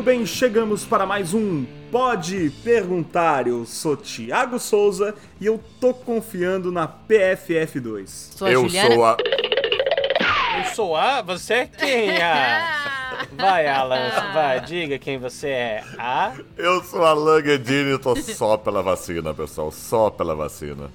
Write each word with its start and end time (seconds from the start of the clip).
Muito 0.00 0.06
bem, 0.16 0.24
chegamos 0.24 0.82
para 0.86 1.04
mais 1.04 1.34
um 1.34 1.66
Pode 1.92 2.48
Perguntar. 2.64 3.46
Eu 3.46 3.66
sou 3.66 3.98
Thiago 3.98 4.58
Souza 4.58 5.14
e 5.38 5.44
eu 5.44 5.60
tô 5.78 5.92
confiando 5.92 6.72
na 6.72 6.88
PFF2. 6.88 8.06
Sou 8.06 8.48
a 8.48 8.50
eu 8.50 8.62
Juliana. 8.62 8.94
sou 8.94 9.04
a. 9.04 9.16
Eu 10.56 10.64
sou 10.74 10.96
a? 10.96 11.20
Você 11.20 11.52
é 11.52 11.66
quem? 11.66 12.16
Ah, 12.16 13.26
vai, 13.36 13.68
Alan, 13.68 14.10
vai, 14.32 14.60
diga 14.60 14.98
quem 14.98 15.18
você 15.18 15.48
é. 15.48 15.84
A? 15.98 16.32
Eu 16.56 16.82
sou 16.82 17.04
a 17.04 17.12
Languedini 17.12 17.92
e 17.92 17.98
tô 17.98 18.16
só 18.16 18.56
pela 18.56 18.82
vacina, 18.82 19.34
pessoal. 19.34 19.70
Só 19.70 20.08
pela 20.08 20.34
vacina. 20.34 20.90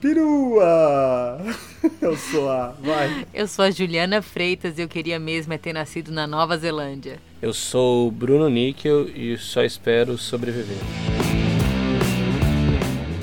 Perua! 0.00 1.38
Eu 2.00 2.16
sou 2.16 2.48
a. 2.48 2.68
Vai. 2.80 3.26
Eu 3.34 3.46
sou 3.46 3.66
a 3.66 3.70
Juliana 3.70 4.22
Freitas 4.22 4.78
e 4.78 4.82
eu 4.82 4.88
queria 4.88 5.18
mesmo 5.18 5.52
é 5.52 5.58
ter 5.58 5.72
nascido 5.74 6.10
na 6.10 6.26
Nova 6.26 6.56
Zelândia. 6.56 7.18
Eu 7.42 7.52
sou 7.52 8.08
o 8.08 8.10
Bruno 8.10 8.48
Níquel 8.48 9.08
e 9.08 9.36
só 9.36 9.62
espero 9.62 10.16
sobreviver. 10.16 10.78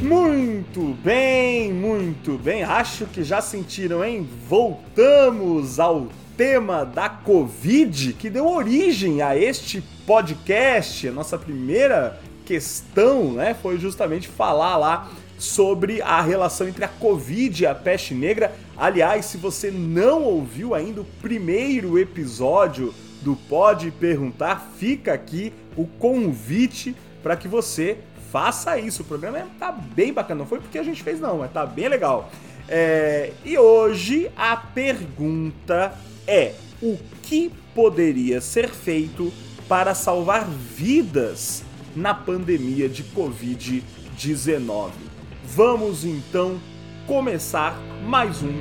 Muito 0.02 0.96
bem, 1.04 1.74
muito 1.74 2.38
bem. 2.38 2.64
Acho 2.64 3.06
que 3.08 3.24
já 3.24 3.42
sentiram, 3.42 4.04
hein? 4.04 4.28
Voltamos 4.48 5.80
ao 5.80 6.08
tema 6.36 6.84
da 6.86 7.10
Covid 7.10 8.14
que 8.14 8.30
deu 8.30 8.48
origem 8.48 9.22
a 9.24 9.36
este 9.36 9.84
podcast. 10.06 11.08
A 11.08 11.12
nossa 11.12 11.38
primeira 11.38 12.20
questão, 12.46 13.34
né, 13.34 13.56
foi 13.56 13.78
justamente 13.78 14.28
falar 14.28 14.78
lá 14.78 15.12
sobre 15.38 16.02
a 16.02 16.22
relação 16.22 16.68
entre 16.68 16.84
a 16.84 16.88
Covid 16.88 17.64
e 17.64 17.66
a 17.66 17.76
peste 17.76 18.14
negra. 18.14 18.54
Aliás, 18.76 19.26
se 19.26 19.38
você 19.38 19.72
não 19.72 20.24
ouviu 20.24 20.74
ainda 20.74 21.02
o 21.02 21.06
primeiro 21.22 22.00
episódio 22.00 22.94
do 23.22 23.36
Pode 23.36 23.92
Perguntar, 23.92 24.72
fica 24.78 25.14
aqui 25.14 25.54
o 25.76 25.86
convite 25.86 26.96
para 27.22 27.36
que 27.36 27.48
você 27.48 27.98
faça 28.32 28.78
isso. 28.78 29.04
O 29.04 29.06
programa 29.06 29.46
tá 29.60 29.72
bem 29.72 30.14
bacana, 30.14 30.40
não 30.40 30.48
foi 30.48 30.60
porque 30.60 30.78
a 30.78 30.84
gente 30.84 31.04
fez 31.04 31.20
não, 31.20 31.40
mas 31.40 31.52
tá 31.52 31.66
bem 31.66 31.88
legal. 31.88 32.30
É, 32.68 33.32
e 33.46 33.58
hoje 33.58 34.30
a 34.36 34.58
pergunta 34.58 35.94
é: 36.26 36.54
o 36.82 36.98
que 37.22 37.52
poderia 37.74 38.42
ser 38.42 38.70
feito 38.70 39.32
para 39.68 39.94
salvar 39.94 40.46
vidas 40.46 41.64
na 41.96 42.14
pandemia 42.14 42.90
de 42.90 43.04
Covid-19? 43.04 45.07
Vamos 45.56 46.04
então 46.04 46.60
começar 47.08 47.80
mais 48.06 48.44
um 48.44 48.52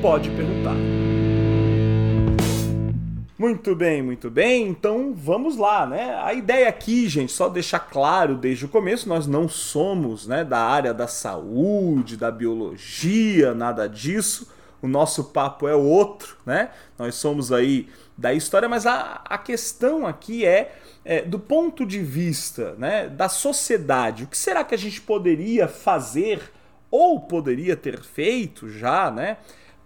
Pode 0.00 0.30
Perguntar. 0.30 0.76
Muito 3.36 3.74
bem, 3.74 4.00
muito 4.00 4.30
bem. 4.30 4.68
Então 4.68 5.12
vamos 5.12 5.56
lá, 5.56 5.86
né? 5.86 6.14
A 6.22 6.32
ideia 6.32 6.68
aqui, 6.68 7.08
gente, 7.08 7.32
só 7.32 7.48
deixar 7.48 7.80
claro 7.80 8.36
desde 8.36 8.64
o 8.64 8.68
começo, 8.68 9.08
nós 9.08 9.26
não 9.26 9.48
somos, 9.48 10.26
né, 10.26 10.44
da 10.44 10.60
área 10.60 10.94
da 10.94 11.08
saúde, 11.08 12.16
da 12.16 12.30
biologia, 12.30 13.52
nada 13.52 13.88
disso. 13.88 14.48
O 14.86 14.88
nosso 14.88 15.24
papo 15.24 15.66
é 15.66 15.74
outro, 15.74 16.36
né? 16.46 16.70
Nós 16.96 17.16
somos 17.16 17.50
aí 17.50 17.88
da 18.16 18.32
história, 18.32 18.68
mas 18.68 18.86
a, 18.86 19.20
a 19.24 19.36
questão 19.36 20.06
aqui 20.06 20.46
é, 20.46 20.74
é 21.04 21.22
do 21.22 21.38
ponto 21.38 21.84
de 21.84 21.98
vista, 21.98 22.74
né, 22.78 23.08
da 23.08 23.28
sociedade. 23.28 24.24
O 24.24 24.26
que 24.28 24.38
será 24.38 24.64
que 24.64 24.74
a 24.74 24.78
gente 24.78 25.00
poderia 25.00 25.66
fazer 25.66 26.40
ou 26.90 27.20
poderia 27.20 27.76
ter 27.76 28.00
feito 28.00 28.70
já, 28.70 29.10
né? 29.10 29.38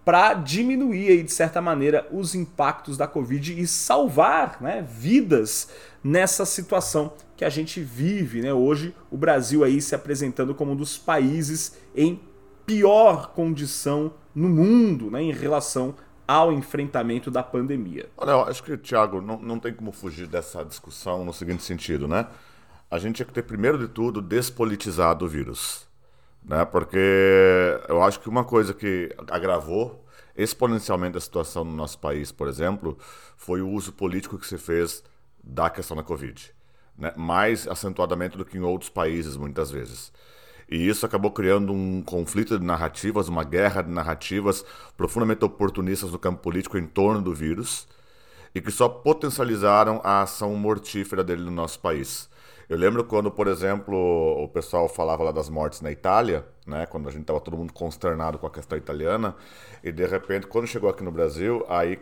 para 0.03 0.33
diminuir 0.33 1.09
aí, 1.09 1.23
de 1.23 1.31
certa 1.31 1.61
maneira 1.61 2.07
os 2.11 2.33
impactos 2.33 2.97
da 2.97 3.07
Covid 3.07 3.59
e 3.59 3.67
salvar 3.67 4.61
né, 4.61 4.83
vidas 4.87 5.69
nessa 6.03 6.43
situação 6.45 7.13
que 7.37 7.45
a 7.45 7.49
gente 7.49 7.81
vive. 7.81 8.41
Né? 8.41 8.51
Hoje 8.51 8.95
o 9.11 9.17
Brasil 9.17 9.63
aí 9.63 9.79
se 9.81 9.93
apresentando 9.93 10.55
como 10.55 10.71
um 10.71 10.75
dos 10.75 10.97
países 10.97 11.77
em 11.95 12.19
pior 12.65 13.31
condição 13.33 14.13
no 14.33 14.49
mundo 14.49 15.11
né, 15.11 15.21
em 15.21 15.31
relação 15.31 15.95
ao 16.27 16.53
enfrentamento 16.53 17.29
da 17.29 17.43
pandemia. 17.43 18.09
Olha, 18.15 18.31
eu 18.31 18.43
acho 18.43 18.63
que, 18.63 18.77
Thiago, 18.77 19.21
não, 19.21 19.37
não 19.37 19.59
tem 19.59 19.73
como 19.73 19.91
fugir 19.91 20.27
dessa 20.27 20.63
discussão 20.63 21.25
no 21.25 21.33
seguinte 21.33 21.63
sentido, 21.63 22.07
né? 22.07 22.27
A 22.89 22.97
gente 22.97 23.17
tinha 23.17 23.25
que 23.25 23.33
ter, 23.33 23.43
primeiro 23.43 23.77
de 23.77 23.87
tudo, 23.87 24.21
despolitizado 24.21 25.25
o 25.25 25.27
vírus. 25.27 25.87
Né? 26.43 26.65
Porque 26.65 26.97
eu 27.87 28.01
acho 28.03 28.19
que 28.19 28.29
uma 28.29 28.43
coisa 28.43 28.73
que 28.73 29.15
agravou 29.29 30.05
exponencialmente 30.35 31.17
a 31.17 31.21
situação 31.21 31.63
no 31.63 31.71
nosso 31.71 31.99
país, 31.99 32.31
por 32.31 32.47
exemplo, 32.47 32.97
foi 33.37 33.61
o 33.61 33.69
uso 33.69 33.93
político 33.93 34.37
que 34.37 34.47
se 34.47 34.57
fez 34.57 35.03
da 35.43 35.69
questão 35.69 35.95
da 35.95 36.03
Covid. 36.03 36.53
Né? 36.97 37.13
Mais 37.15 37.67
acentuadamente 37.67 38.37
do 38.37 38.45
que 38.45 38.57
em 38.57 38.61
outros 38.61 38.89
países, 38.89 39.37
muitas 39.37 39.71
vezes. 39.71 40.11
E 40.71 40.87
isso 40.87 41.05
acabou 41.05 41.31
criando 41.31 41.73
um 41.73 42.01
conflito 42.01 42.57
de 42.57 42.65
narrativas, 42.65 43.27
uma 43.27 43.43
guerra 43.43 43.81
de 43.81 43.91
narrativas 43.91 44.63
profundamente 44.95 45.43
oportunistas 45.43 46.11
no 46.11 46.17
campo 46.17 46.41
político 46.41 46.77
em 46.77 46.87
torno 46.87 47.21
do 47.21 47.33
vírus 47.33 47.85
e 48.55 48.61
que 48.61 48.71
só 48.71 48.87
potencializaram 48.87 49.99
a 50.01 50.21
ação 50.21 50.55
mortífera 50.55 51.25
dele 51.25 51.43
no 51.43 51.51
nosso 51.51 51.77
país. 51.79 52.29
Eu 52.69 52.77
lembro 52.77 53.03
quando, 53.03 53.29
por 53.29 53.47
exemplo, 53.47 53.97
o 54.41 54.47
pessoal 54.47 54.87
falava 54.87 55.23
lá 55.23 55.33
das 55.33 55.49
mortes 55.49 55.81
na 55.81 55.91
Itália, 55.91 56.45
né, 56.65 56.85
quando 56.85 57.09
a 57.09 57.11
gente 57.11 57.23
estava 57.23 57.41
todo 57.41 57.57
mundo 57.57 57.73
consternado 57.73 58.39
com 58.39 58.47
a 58.47 58.49
questão 58.49 58.77
italiana, 58.77 59.35
e 59.83 59.91
de 59.91 60.05
repente, 60.05 60.47
quando 60.47 60.67
chegou 60.67 60.89
aqui 60.89 61.03
no 61.03 61.11
Brasil, 61.11 61.65
aí 61.67 61.99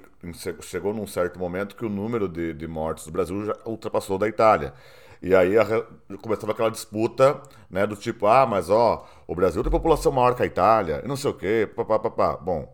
chegou 0.61 0.93
num 0.93 1.07
certo 1.07 1.39
momento 1.39 1.75
que 1.75 1.83
o 1.83 1.89
número 1.89 2.27
de, 2.27 2.53
de 2.53 2.67
mortes 2.67 3.05
do 3.05 3.11
Brasil 3.11 3.45
já 3.45 3.55
ultrapassou 3.65 4.19
da 4.19 4.27
Itália. 4.27 4.71
E 5.21 5.35
aí 5.35 5.57
a, 5.57 5.65
começava 6.21 6.53
aquela 6.53 6.71
disputa, 6.71 7.41
né, 7.69 7.85
do 7.85 7.95
tipo, 7.95 8.25
ah, 8.25 8.45
mas 8.45 8.69
ó, 8.69 9.05
o 9.27 9.35
Brasil 9.35 9.61
tem 9.61 9.71
população 9.71 10.11
maior 10.11 10.33
que 10.35 10.43
a 10.43 10.45
Itália, 10.45 11.01
e 11.03 11.07
não 11.07 11.15
sei 11.17 11.31
o 11.31 11.33
quê, 11.33 11.69
papapá. 11.75 12.37
Bom, 12.37 12.73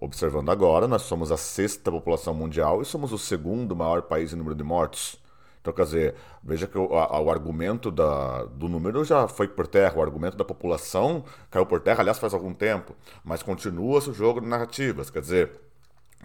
observando 0.00 0.50
agora, 0.50 0.86
nós 0.88 1.02
somos 1.02 1.32
a 1.32 1.36
sexta 1.36 1.90
população 1.90 2.32
mundial 2.32 2.80
e 2.80 2.84
somos 2.84 3.12
o 3.12 3.18
segundo 3.18 3.74
maior 3.76 4.02
país 4.02 4.32
em 4.32 4.36
número 4.36 4.54
de 4.54 4.64
mortos. 4.64 5.20
Então, 5.60 5.74
quer 5.74 5.84
dizer, 5.84 6.14
veja 6.42 6.66
que 6.66 6.78
o, 6.78 6.94
a, 6.96 7.20
o 7.20 7.30
argumento 7.30 7.90
da, 7.90 8.44
do 8.44 8.68
número 8.68 9.04
já 9.04 9.28
foi 9.28 9.46
por 9.46 9.66
terra, 9.66 9.98
o 9.98 10.02
argumento 10.02 10.36
da 10.36 10.44
população 10.44 11.24
caiu 11.50 11.66
por 11.66 11.80
terra, 11.80 12.00
aliás, 12.00 12.18
faz 12.18 12.32
algum 12.32 12.54
tempo, 12.54 12.94
mas 13.22 13.42
continua-se 13.42 14.08
o 14.08 14.14
jogo 14.14 14.40
de 14.40 14.46
narrativas, 14.46 15.10
quer 15.10 15.20
dizer, 15.20 15.60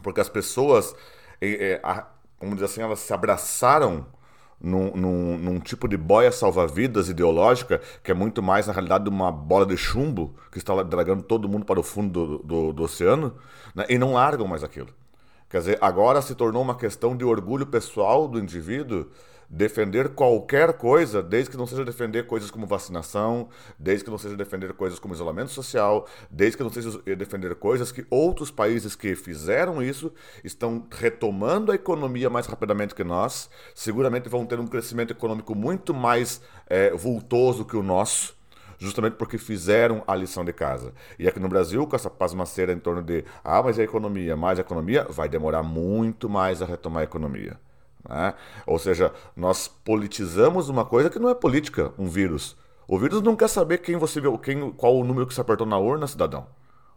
porque 0.02 0.22
as 0.22 0.30
pessoas, 0.30 0.96
é, 1.42 1.74
é, 1.74 1.82
a, 1.84 2.08
vamos 2.40 2.56
dizer 2.56 2.66
assim, 2.66 2.82
elas 2.82 3.00
se 3.00 3.14
abraçaram 3.14 4.06
num, 4.60 4.96
num, 4.96 5.38
num, 5.38 5.60
tipo 5.60 5.88
de 5.88 5.98
boia 5.98 6.32
salva-vidas 6.32 7.10
ideológica, 7.10 7.82
que 8.04 8.12
é 8.12 8.14
muito 8.14 8.42
mais, 8.42 8.68
na 8.68 8.74
realidade, 8.74 9.10
uma 9.10 9.32
bola 9.32 9.66
de 9.66 9.78
chumbo 9.78 10.36
que 10.52 10.58
está 10.58 10.82
dragando 10.84 11.24
todo 11.24 11.50
mundo 11.50 11.66
para 11.66 11.80
o 11.80 11.84
fundo 11.84 12.12
do, 12.12 12.38
do, 12.40 12.74
do 12.74 12.84
oceano, 12.84 13.36
né, 13.74 13.86
e 13.90 13.98
não 13.98 14.14
largam 14.14 14.48
mais 14.48 14.64
aquilo. 14.64 14.90
Quer 15.50 15.60
dizer, 15.60 15.78
agora 15.82 16.22
se 16.22 16.36
tornou 16.36 16.62
uma 16.62 16.76
questão 16.76 17.16
de 17.16 17.24
orgulho 17.24 17.66
pessoal 17.66 18.28
do 18.28 18.40
indivíduo 18.40 19.08
defender 19.50 20.10
qualquer 20.10 20.74
coisa, 20.74 21.22
desde 21.22 21.52
que 21.52 21.58
não 21.58 21.68
seja 21.68 21.86
defender 21.86 22.26
coisas 22.26 22.50
como 22.52 22.66
vacinação, 22.66 23.50
desde 23.78 24.04
que 24.04 24.12
não 24.12 24.18
seja 24.18 24.36
defender 24.36 24.74
coisas 24.74 25.00
como 25.00 25.14
isolamento 25.14 25.52
social, 25.52 26.08
desde 26.30 26.58
que 26.58 26.64
não 26.64 26.70
seja 26.70 27.00
defender 27.16 27.56
coisas 27.56 27.92
que 27.92 28.06
outros 28.10 28.52
países 28.52 28.96
que 28.96 29.16
fizeram 29.16 29.82
isso 29.82 30.12
estão 30.44 30.86
retomando 30.92 31.72
a 31.72 31.76
economia 31.76 32.30
mais 32.30 32.48
rapidamente 32.48 32.96
que 32.96 33.04
nós, 33.04 33.50
seguramente 33.74 34.30
vão 34.30 34.46
ter 34.46 34.60
um 34.60 34.68
crescimento 34.68 35.12
econômico 35.12 35.56
muito 35.56 35.94
mais 35.94 36.42
é, 36.68 36.92
vultoso 36.92 37.66
que 37.66 37.78
o 37.78 37.84
nosso 37.84 38.36
justamente 38.78 39.14
porque 39.14 39.38
fizeram 39.38 40.04
a 40.08 40.16
lição 40.16 40.44
de 40.44 40.54
casa. 40.54 40.94
E 41.18 41.28
aqui 41.28 41.40
no 41.40 41.48
Brasil, 41.48 41.86
com 41.88 41.96
essa 41.96 42.10
pasmaceira 42.10 42.74
em 42.74 42.80
torno 42.80 43.02
de, 43.02 43.24
ah, 43.44 43.62
mas 43.64 43.80
a 43.80 43.84
economia, 43.84 44.36
mais 44.36 44.60
a 44.60 44.62
economia, 44.62 45.06
vai 45.10 45.30
demorar 45.30 45.64
muito 45.64 46.30
mais 46.30 46.62
a 46.62 46.66
retomar 46.66 47.02
a 47.02 47.04
economia. 47.06 47.58
Né? 48.08 48.34
Ou 48.66 48.80
seja, 48.80 49.12
nós 49.36 49.68
politizamos 49.68 50.70
uma 50.70 50.86
coisa 50.86 51.10
que 51.10 51.20
não 51.20 51.30
é 51.30 51.34
política, 51.34 51.94
um 51.98 52.08
vírus. 52.08 52.56
O 52.88 53.00
vírus 53.00 53.22
não 53.22 53.36
quer 53.36 53.50
saber 53.50 53.80
quem 53.80 53.98
você 53.98 54.22
viu, 54.22 54.38
quem, 54.38 54.72
qual 54.72 54.96
o 54.96 55.04
número 55.04 55.26
que 55.26 55.34
você 55.34 55.42
apertou 55.42 55.66
na 55.66 55.78
urna, 55.78 56.08
cidadão. 56.08 56.48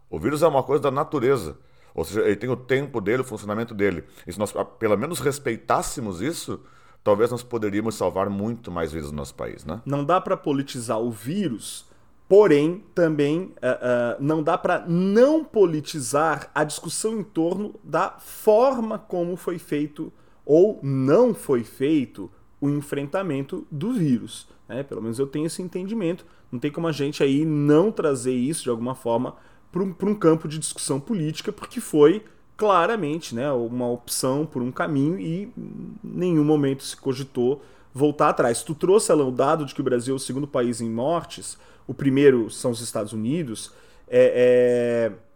O 0.09 0.19
vírus 0.19 0.43
é 0.43 0.47
uma 0.47 0.63
coisa 0.63 0.83
da 0.83 0.91
natureza. 0.91 1.57
Ou 1.93 2.05
seja, 2.05 2.21
ele 2.21 2.35
tem 2.35 2.49
o 2.49 2.55
tempo 2.55 3.01
dele, 3.01 3.21
o 3.21 3.25
funcionamento 3.25 3.73
dele. 3.73 4.03
E 4.25 4.31
se 4.31 4.39
nós 4.39 4.53
pelo 4.77 4.97
menos 4.97 5.19
respeitássemos 5.19 6.21
isso, 6.21 6.59
talvez 7.03 7.31
nós 7.31 7.43
poderíamos 7.43 7.95
salvar 7.95 8.29
muito 8.29 8.71
mais 8.71 8.91
vidas 8.91 9.11
no 9.11 9.17
nosso 9.17 9.35
país, 9.35 9.65
né? 9.65 9.81
Não 9.85 10.03
dá 10.03 10.21
para 10.21 10.37
politizar 10.37 10.99
o 10.99 11.09
vírus, 11.09 11.85
porém 12.27 12.83
também 12.93 13.41
uh, 13.41 13.47
uh, 13.47 14.17
não 14.19 14.43
dá 14.43 14.57
para 14.57 14.85
não 14.87 15.43
politizar 15.43 16.51
a 16.53 16.63
discussão 16.63 17.19
em 17.19 17.23
torno 17.23 17.75
da 17.83 18.11
forma 18.19 18.99
como 18.99 19.35
foi 19.35 19.57
feito 19.57 20.13
ou 20.49 20.79
não 20.81 21.31
foi 21.31 21.63
feito 21.63 22.27
o 22.59 22.71
enfrentamento 22.71 23.67
do 23.69 23.93
vírus. 23.93 24.47
Né? 24.67 24.81
Pelo 24.81 24.99
menos 24.99 25.19
eu 25.19 25.27
tenho 25.27 25.45
esse 25.45 25.61
entendimento. 25.61 26.25
Não 26.51 26.59
tem 26.59 26.71
como 26.71 26.87
a 26.87 26.91
gente 26.91 27.21
aí 27.21 27.45
não 27.45 27.91
trazer 27.91 28.33
isso 28.33 28.63
de 28.63 28.69
alguma 28.71 28.95
forma 28.95 29.35
para 29.71 29.83
um, 29.83 29.93
um 30.01 30.15
campo 30.15 30.47
de 30.47 30.57
discussão 30.57 30.99
política, 30.99 31.51
porque 31.51 31.79
foi 31.79 32.25
claramente 32.57 33.35
né, 33.35 33.51
uma 33.51 33.87
opção 33.87 34.43
por 34.43 34.63
um 34.63 34.71
caminho 34.71 35.19
e 35.19 35.43
em 35.55 35.93
nenhum 36.03 36.43
momento 36.43 36.81
se 36.81 36.97
cogitou 36.97 37.61
voltar 37.93 38.29
atrás. 38.29 38.63
Tu 38.63 38.73
trouxe, 38.73 39.11
Alan, 39.11 39.27
o 39.27 39.31
dado 39.31 39.65
de 39.65 39.75
que 39.75 39.81
o 39.81 39.83
Brasil 39.83 40.15
é 40.15 40.17
o 40.17 40.19
segundo 40.19 40.47
país 40.47 40.81
em 40.81 40.89
mortes, 40.89 41.59
o 41.85 41.93
primeiro 41.93 42.49
são 42.49 42.71
os 42.71 42.81
Estados 42.81 43.13
Unidos. 43.13 43.71
É, 44.07 45.11
é... 45.13 45.28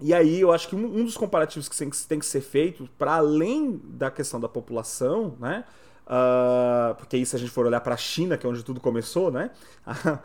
E 0.00 0.14
aí 0.14 0.40
eu 0.40 0.52
acho 0.52 0.68
que 0.68 0.74
um, 0.74 1.00
um 1.00 1.04
dos 1.04 1.16
comparativos 1.16 1.68
que 1.68 1.76
tem, 1.76 1.90
que 1.90 2.06
tem 2.06 2.18
que 2.18 2.26
ser 2.26 2.40
feito, 2.40 2.88
para 2.98 3.14
além 3.14 3.80
da 3.84 4.10
questão 4.10 4.40
da 4.40 4.48
população, 4.48 5.36
né? 5.38 5.64
Uh, 6.10 6.92
porque 6.96 7.14
aí 7.14 7.24
se 7.24 7.36
a 7.36 7.38
gente 7.38 7.52
for 7.52 7.66
olhar 7.66 7.80
para 7.80 7.94
a 7.94 7.96
China, 7.96 8.36
que 8.36 8.44
é 8.44 8.50
onde 8.50 8.64
tudo 8.64 8.80
começou, 8.80 9.30
né? 9.30 9.50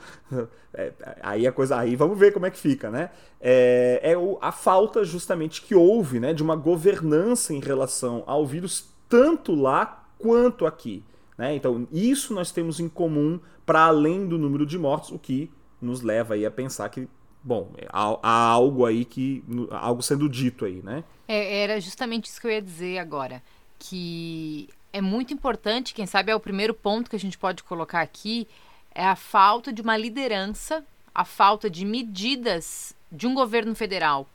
É, 0.77 0.91
aí 1.21 1.47
a 1.47 1.53
coisa, 1.53 1.77
aí 1.77 1.95
vamos 1.95 2.19
ver 2.19 2.33
como 2.33 2.45
é 2.45 2.51
que 2.51 2.57
fica, 2.57 2.91
né? 2.91 3.09
É, 3.39 4.01
é 4.03 4.17
o, 4.17 4.37
a 4.41 4.51
falta 4.51 5.05
justamente 5.05 5.61
que 5.61 5.73
houve, 5.73 6.19
né, 6.19 6.33
de 6.33 6.43
uma 6.43 6.57
governança 6.57 7.53
em 7.53 7.61
relação 7.61 8.25
ao 8.27 8.45
vírus 8.45 8.89
tanto 9.07 9.55
lá 9.55 10.05
quanto 10.19 10.65
aqui, 10.65 11.01
né? 11.37 11.55
Então 11.55 11.87
isso 11.93 12.33
nós 12.33 12.51
temos 12.51 12.81
em 12.81 12.89
comum 12.89 13.39
para 13.65 13.85
além 13.85 14.27
do 14.27 14.37
número 14.37 14.65
de 14.65 14.77
mortos, 14.77 15.11
o 15.11 15.17
que 15.17 15.49
nos 15.81 16.01
leva 16.01 16.33
aí 16.33 16.45
a 16.45 16.51
pensar 16.51 16.89
que 16.89 17.07
bom, 17.45 17.71
há, 17.89 18.19
há 18.23 18.47
algo 18.49 18.87
aí 18.87 19.05
que 19.05 19.43
algo 19.69 20.01
sendo 20.01 20.27
dito 20.27 20.65
aí, 20.65 20.81
né? 20.81 21.03
É, 21.27 21.61
era 21.61 21.79
justamente 21.79 22.25
isso 22.25 22.41
que 22.41 22.47
eu 22.47 22.51
ia 22.51 22.61
dizer 22.61 22.97
agora, 22.97 23.41
que 23.77 24.67
é 24.91 24.99
muito 24.99 25.31
importante, 25.31 25.93
quem 25.93 26.07
sabe 26.07 26.31
é 26.31 26.35
o 26.35 26.39
primeiro 26.39 26.73
ponto 26.73 27.07
que 27.07 27.15
a 27.15 27.19
gente 27.19 27.37
pode 27.37 27.63
colocar 27.63 28.01
aqui, 28.01 28.47
é 28.95 29.05
a 29.05 29.15
falta 29.15 29.71
de 29.71 29.81
uma 29.81 29.95
liderança, 29.95 30.83
a 31.13 31.23
falta 31.23 31.69
de 31.69 31.85
medidas 31.85 32.95
de 33.11 33.27
um 33.27 33.35
governo 33.35 33.75
federal, 33.75 34.27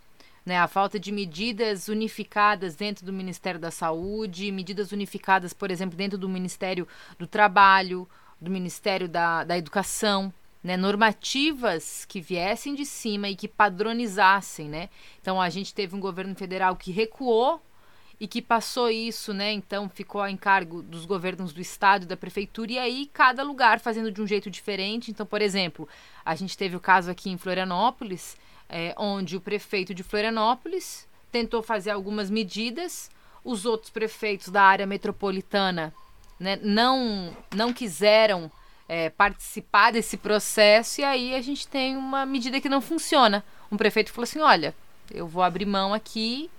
né? 0.46 0.58
A 0.58 0.68
falta 0.68 0.98
de 0.98 1.10
medidas 1.10 1.88
unificadas 1.88 2.76
dentro 2.76 3.04
do 3.04 3.12
Ministério 3.12 3.58
da 3.58 3.72
Saúde, 3.72 4.52
medidas 4.52 4.92
unificadas, 4.92 5.52
por 5.52 5.70
exemplo, 5.70 5.96
dentro 5.96 6.16
do 6.16 6.28
Ministério 6.28 6.86
do 7.18 7.26
Trabalho, 7.26 8.08
do 8.40 8.50
Ministério 8.50 9.08
da, 9.08 9.42
da 9.42 9.58
Educação, 9.58 10.32
né, 10.62 10.76
normativas 10.76 12.04
que 12.04 12.20
viessem 12.20 12.74
de 12.74 12.84
cima 12.84 13.28
e 13.28 13.36
que 13.36 13.48
padronizassem, 13.48 14.68
né? 14.68 14.90
Então 15.20 15.40
a 15.40 15.48
gente 15.48 15.74
teve 15.74 15.96
um 15.96 16.00
governo 16.00 16.34
federal 16.34 16.76
que 16.76 16.92
recuou 16.92 17.62
e 18.20 18.28
que 18.28 18.42
passou 18.42 18.90
isso, 18.90 19.32
né? 19.32 19.50
Então 19.52 19.88
ficou 19.88 20.20
a 20.20 20.30
encargo 20.30 20.82
dos 20.82 21.06
governos 21.06 21.54
do 21.54 21.60
estado 21.60 22.04
da 22.04 22.16
prefeitura, 22.16 22.72
e 22.72 22.78
aí 22.78 23.10
cada 23.10 23.42
lugar 23.42 23.80
fazendo 23.80 24.12
de 24.12 24.20
um 24.20 24.26
jeito 24.26 24.50
diferente. 24.50 25.10
Então, 25.10 25.24
por 25.24 25.40
exemplo, 25.40 25.88
a 26.22 26.34
gente 26.34 26.56
teve 26.56 26.76
o 26.76 26.80
caso 26.80 27.10
aqui 27.10 27.30
em 27.30 27.38
Florianópolis, 27.38 28.36
é, 28.68 28.94
onde 28.98 29.36
o 29.36 29.40
prefeito 29.40 29.94
de 29.94 30.02
Florianópolis 30.02 31.08
tentou 31.32 31.62
fazer 31.62 31.90
algumas 31.90 32.28
medidas, 32.28 33.10
os 33.42 33.64
outros 33.64 33.90
prefeitos 33.90 34.48
da 34.48 34.62
área 34.62 34.86
metropolitana 34.86 35.94
né, 36.38 36.58
não, 36.62 37.34
não 37.54 37.72
quiseram 37.72 38.50
é, 38.90 39.08
participar 39.08 39.92
desse 39.92 40.16
processo, 40.16 41.00
e 41.00 41.04
aí 41.04 41.34
a 41.36 41.40
gente 41.40 41.68
tem 41.68 41.96
uma 41.96 42.26
medida 42.26 42.60
que 42.60 42.68
não 42.68 42.80
funciona. 42.80 43.44
Um 43.70 43.76
prefeito 43.76 44.12
falou 44.12 44.24
assim: 44.24 44.40
olha, 44.40 44.74
eu 45.12 45.28
vou 45.28 45.44
abrir 45.44 45.64
mão 45.64 45.94
aqui 45.94 46.50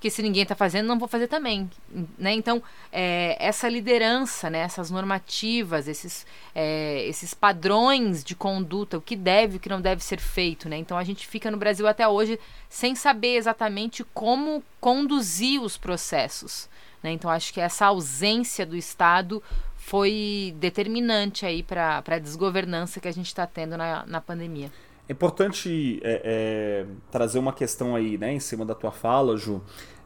porque 0.00 0.08
se 0.08 0.22
ninguém 0.22 0.44
está 0.44 0.54
fazendo, 0.54 0.86
não 0.86 0.98
vou 0.98 1.06
fazer 1.06 1.28
também. 1.28 1.70
Né? 2.16 2.32
Então, 2.32 2.62
é, 2.90 3.36
essa 3.38 3.68
liderança, 3.68 4.48
né? 4.48 4.60
essas 4.60 4.90
normativas, 4.90 5.86
esses, 5.86 6.26
é, 6.54 7.04
esses 7.06 7.34
padrões 7.34 8.24
de 8.24 8.34
conduta, 8.34 8.96
o 8.96 9.02
que 9.02 9.14
deve 9.14 9.54
e 9.54 9.56
o 9.58 9.60
que 9.60 9.68
não 9.68 9.78
deve 9.78 10.02
ser 10.02 10.18
feito. 10.18 10.70
Né? 10.70 10.78
Então, 10.78 10.96
a 10.96 11.04
gente 11.04 11.26
fica 11.26 11.50
no 11.50 11.58
Brasil 11.58 11.86
até 11.86 12.08
hoje 12.08 12.40
sem 12.66 12.94
saber 12.94 13.36
exatamente 13.36 14.02
como 14.14 14.64
conduzir 14.80 15.60
os 15.60 15.76
processos. 15.76 16.66
Né? 17.02 17.12
Então, 17.12 17.30
acho 17.30 17.52
que 17.52 17.60
essa 17.60 17.84
ausência 17.84 18.64
do 18.64 18.78
Estado 18.78 19.42
foi 19.80 20.54
determinante 20.58 21.46
aí 21.46 21.62
para 21.62 22.04
a 22.06 22.18
desgovernança 22.18 23.00
que 23.00 23.08
a 23.08 23.12
gente 23.12 23.26
está 23.26 23.46
tendo 23.46 23.78
na, 23.78 24.04
na 24.06 24.20
pandemia. 24.20 24.70
É 25.08 25.12
importante 25.12 25.98
é, 26.04 26.20
é, 26.22 26.86
trazer 27.10 27.38
uma 27.38 27.52
questão 27.52 27.96
aí, 27.96 28.18
né, 28.18 28.32
em 28.32 28.38
cima 28.38 28.64
da 28.64 28.74
tua 28.74 28.92
fala, 28.92 29.36
Ju. 29.38 29.60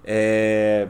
É, 0.04 0.88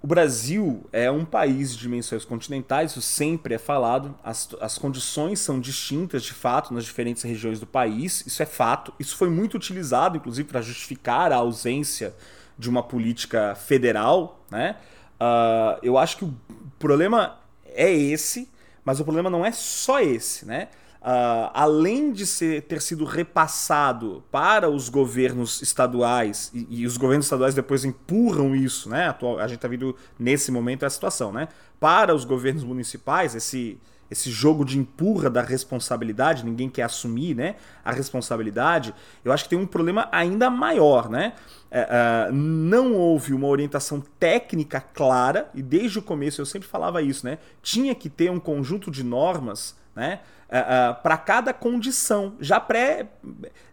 o 0.00 0.06
Brasil 0.06 0.84
é 0.90 1.10
um 1.10 1.24
país 1.24 1.72
de 1.72 1.78
dimensões 1.80 2.24
continentais, 2.24 2.92
isso 2.92 3.02
sempre 3.02 3.54
é 3.54 3.58
falado. 3.58 4.16
As, 4.24 4.48
as 4.60 4.78
condições 4.78 5.38
são 5.38 5.60
distintas, 5.60 6.24
de 6.24 6.32
fato, 6.32 6.72
nas 6.72 6.84
diferentes 6.84 7.22
regiões 7.22 7.60
do 7.60 7.66
país, 7.66 8.26
isso 8.26 8.42
é 8.42 8.46
fato. 8.46 8.92
Isso 8.98 9.16
foi 9.16 9.28
muito 9.28 9.54
utilizado, 9.54 10.16
inclusive, 10.16 10.48
para 10.48 10.62
justificar 10.62 11.30
a 11.30 11.36
ausência 11.36 12.14
de 12.58 12.70
uma 12.70 12.82
política 12.82 13.54
federal. 13.54 14.44
Né? 14.50 14.76
Uh, 15.20 15.78
eu 15.82 15.98
acho 15.98 16.16
que 16.16 16.24
o 16.24 16.34
problema 16.78 17.41
é 17.74 17.92
esse, 17.92 18.48
mas 18.84 19.00
o 19.00 19.04
problema 19.04 19.30
não 19.30 19.44
é 19.44 19.52
só 19.52 20.00
esse. 20.00 20.46
Né? 20.46 20.68
uh, 21.02 21.50
além 21.52 22.12
de 22.12 22.24
ser, 22.24 22.62
ter 22.62 22.80
sido 22.80 23.04
repassado 23.04 24.22
para 24.30 24.70
os 24.70 24.88
governos 24.88 25.60
estaduais, 25.60 26.50
e, 26.54 26.82
e, 26.82 26.86
os 26.86 26.96
governos 26.96 27.26
estaduais 27.26 27.54
depois 27.54 27.84
empurram 27.84 28.54
isso, 28.54 28.88
né? 28.88 29.14
A 29.38 29.48
gente 29.48 29.56
está 29.56 29.68
vendo 29.68 29.94
nesse 30.18 30.50
momento 30.50 30.84
a 30.84 30.90
situação, 30.90 31.32
né? 31.32 31.48
Para 31.80 32.14
os 32.14 32.24
governos 32.24 32.62
municipais, 32.62 33.34
esse, 33.34 33.78
esse 34.12 34.30
jogo 34.30 34.64
de 34.64 34.78
empurra 34.78 35.30
da 35.30 35.40
responsabilidade, 35.40 36.44
ninguém 36.44 36.68
quer 36.68 36.82
assumir 36.82 37.34
né, 37.34 37.56
a 37.82 37.90
responsabilidade, 37.90 38.94
eu 39.24 39.32
acho 39.32 39.44
que 39.44 39.50
tem 39.50 39.58
um 39.58 39.66
problema 39.66 40.08
ainda 40.12 40.50
maior. 40.50 41.08
Né? 41.08 41.32
É, 41.70 42.28
uh, 42.28 42.32
não 42.32 42.94
houve 42.94 43.32
uma 43.32 43.48
orientação 43.48 44.02
técnica 44.20 44.80
clara, 44.80 45.48
e 45.54 45.62
desde 45.62 45.98
o 45.98 46.02
começo 46.02 46.40
eu 46.40 46.46
sempre 46.46 46.68
falava 46.68 47.00
isso, 47.00 47.24
né? 47.24 47.38
Tinha 47.62 47.94
que 47.94 48.10
ter 48.10 48.30
um 48.30 48.38
conjunto 48.38 48.90
de 48.90 49.02
normas 49.02 49.74
né? 49.96 50.20
Uh, 50.50 50.92
uh, 50.92 51.02
para 51.02 51.16
cada 51.16 51.54
condição, 51.54 52.34
já 52.38 52.60
pré. 52.60 53.08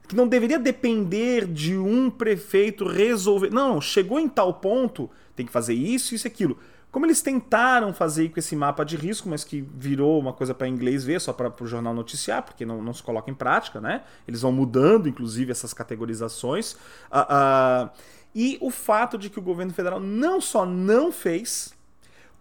que 0.07 0.15
não 0.15 0.27
deveria 0.27 0.57
depender 0.57 1.45
de 1.45 1.77
um 1.77 2.09
prefeito 2.09 2.88
resolver. 2.88 3.50
Não, 3.51 3.81
chegou 3.81 4.18
em 4.18 4.30
tal 4.30 4.53
ponto, 4.53 5.09
tem 5.35 5.45
que 5.45 5.51
fazer 5.51 5.74
isso, 5.74 6.15
isso 6.15 6.25
e 6.25 6.30
aquilo. 6.30 6.57
Como 6.91 7.06
eles 7.06 7.21
tentaram 7.21 7.94
fazer 7.94 8.30
com 8.30 8.39
esse 8.39 8.56
mapa 8.56 8.83
de 8.83 8.95
risco, 8.95 9.30
mas 9.30 9.44
que 9.44 9.62
virou 9.62 10.19
uma 10.19 10.33
coisa 10.33 10.56
para 10.56 10.68
inglês 10.68 11.03
ver, 11.03 11.21
só 11.21 11.31
para 11.31 11.53
o 11.62 11.68
jornal 11.68 11.94
noticiar, 11.94 12.41
porque 12.41 12.65
não, 12.65 12.81
não 12.81 12.94
se 12.94 13.03
coloca 13.03 13.30
em 13.30 13.33
prática, 13.33 13.80
né? 13.80 14.01
Eles 14.27 14.41
vão 14.41 14.51
mudando, 14.51 15.07
inclusive, 15.07 15.51
essas 15.51 15.71
categorizações. 15.71 16.74
Uh, 17.12 17.89
e 18.33 18.57
o 18.59 18.71
fato 18.71 19.18
de 19.18 19.30
que 19.30 19.37
o 19.37 19.42
governo 19.42 19.71
federal 19.71 19.99
não 19.99 20.42
só 20.42 20.66
não 20.66 21.11
fez, 21.11 21.73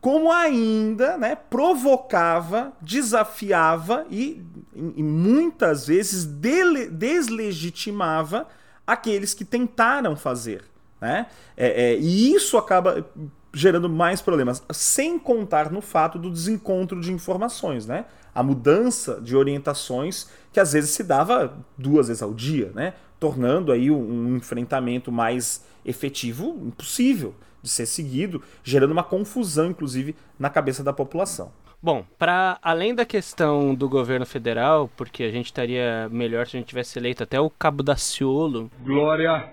como 0.00 0.32
ainda 0.32 1.18
né, 1.18 1.34
provocava, 1.34 2.72
desafiava 2.80 4.06
e, 4.10 4.42
e 4.74 5.02
muitas 5.02 5.86
vezes 5.86 6.24
dele, 6.24 6.88
deslegitimava 6.88 8.46
aqueles 8.86 9.34
que 9.34 9.44
tentaram 9.44 10.16
fazer. 10.16 10.64
Né? 11.00 11.26
É, 11.56 11.92
é, 11.92 11.98
e 11.98 12.32
isso 12.32 12.56
acaba 12.56 13.04
gerando 13.52 13.88
mais 13.88 14.20
problemas, 14.20 14.62
sem 14.70 15.18
contar 15.18 15.70
no 15.70 15.80
fato 15.80 16.18
do 16.18 16.30
desencontro 16.30 17.00
de 17.00 17.12
informações, 17.12 17.86
né? 17.86 18.04
A 18.34 18.42
mudança 18.42 19.20
de 19.20 19.36
orientações 19.36 20.28
que 20.52 20.60
às 20.60 20.72
vezes 20.72 20.90
se 20.90 21.02
dava 21.02 21.56
duas 21.76 22.08
vezes 22.08 22.22
ao 22.22 22.32
dia, 22.32 22.70
né? 22.74 22.94
Tornando 23.18 23.72
aí 23.72 23.90
um, 23.90 24.36
enfrentamento 24.36 25.10
mais 25.10 25.64
efetivo 25.84 26.56
impossível 26.66 27.34
de 27.62 27.68
ser 27.68 27.86
seguido, 27.86 28.42
gerando 28.62 28.92
uma 28.92 29.02
confusão, 29.02 29.70
inclusive, 29.70 30.14
na 30.38 30.48
cabeça 30.48 30.84
da 30.84 30.92
população. 30.92 31.50
Bom, 31.82 32.04
para 32.18 32.58
além 32.60 32.94
da 32.94 33.04
questão 33.04 33.74
do 33.74 33.88
governo 33.88 34.26
federal, 34.26 34.90
porque 34.96 35.22
a 35.22 35.30
gente 35.30 35.46
estaria 35.46 36.08
melhor 36.10 36.46
se 36.46 36.56
a 36.56 36.60
gente 36.60 36.68
tivesse 36.68 36.98
eleito 36.98 37.22
até 37.22 37.40
o 37.40 37.48
Cabo 37.48 37.82
da 37.82 37.96
Ciolo. 37.96 38.70
Glória 38.82 39.52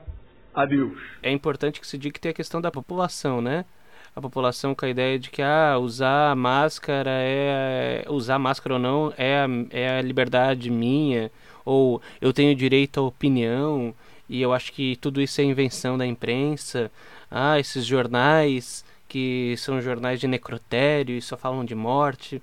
a 0.54 0.66
Deus. 0.66 0.98
É 1.22 1.32
importante 1.32 1.80
que 1.80 1.86
se 1.86 1.98
diga 1.98 2.14
que 2.14 2.20
tem 2.20 2.32
a 2.32 2.34
questão 2.34 2.60
da 2.60 2.72
população, 2.72 3.42
né? 3.42 3.66
A 4.16 4.22
população 4.22 4.74
com 4.74 4.86
a 4.86 4.90
ideia 4.90 5.20
de 5.20 5.30
que 5.30 5.42
ah, 5.42 5.78
usar 5.78 6.36
máscara 6.38 7.12
é 7.12 8.06
usar 8.08 8.40
máscara 8.40 8.76
ou 8.76 8.80
não 8.80 9.14
é 9.18 9.46
é 9.72 10.00
a 10.00 10.02
liberdade 10.02 10.70
minha, 10.70 11.30
ou 11.66 12.02
eu 12.22 12.32
tenho 12.32 12.56
direito 12.56 13.00
à 13.00 13.04
opinião, 13.04 13.94
e 14.30 14.42
eu 14.42 14.54
acho 14.54 14.72
que 14.72 14.96
tudo 14.98 15.22
isso 15.22 15.42
é 15.42 15.44
invenção 15.44 15.98
da 15.98 16.06
imprensa 16.06 16.90
ah, 17.30 17.60
esses 17.60 17.86
jornais 17.86 18.86
que 19.08 19.56
são 19.58 19.82
jornais 19.82 20.20
de 20.20 20.28
necrotério 20.28 21.16
e 21.18 21.22
só 21.22 21.36
falam 21.38 21.66
de 21.66 21.76
morte. 21.76 22.42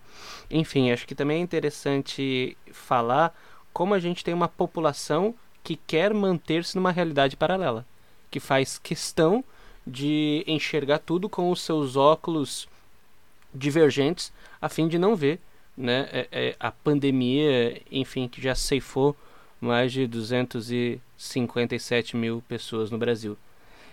Enfim, 0.50 0.90
acho 0.90 1.06
que 1.06 1.14
também 1.14 1.38
é 1.38 1.40
interessante 1.40 2.56
falar 2.70 3.34
como 3.72 3.94
a 3.94 3.98
gente 3.98 4.22
tem 4.22 4.34
uma 4.34 4.48
população 4.48 5.34
que 5.64 5.76
quer 5.76 6.12
manter-se 6.12 6.76
numa 6.76 6.92
realidade 6.92 7.36
paralela, 7.36 7.86
que 8.30 8.40
faz 8.40 8.78
questão 8.78 9.42
de 9.86 10.42
enxergar 10.46 10.98
tudo 10.98 11.28
com 11.28 11.50
os 11.50 11.60
seus 11.60 11.96
óculos 11.96 12.68
divergentes, 13.54 14.32
a 14.60 14.68
fim 14.68 14.88
de 14.88 14.98
não 14.98 15.16
ver 15.16 15.40
né, 15.76 16.08
é, 16.12 16.28
é, 16.30 16.56
a 16.58 16.70
pandemia, 16.70 17.80
enfim, 17.90 18.28
que 18.28 18.40
já 18.40 18.54
ceifou 18.54 19.14
mais 19.60 19.92
de 19.92 20.06
257 20.06 22.16
mil 22.16 22.42
pessoas 22.48 22.90
no 22.90 22.96
Brasil. 22.98 23.36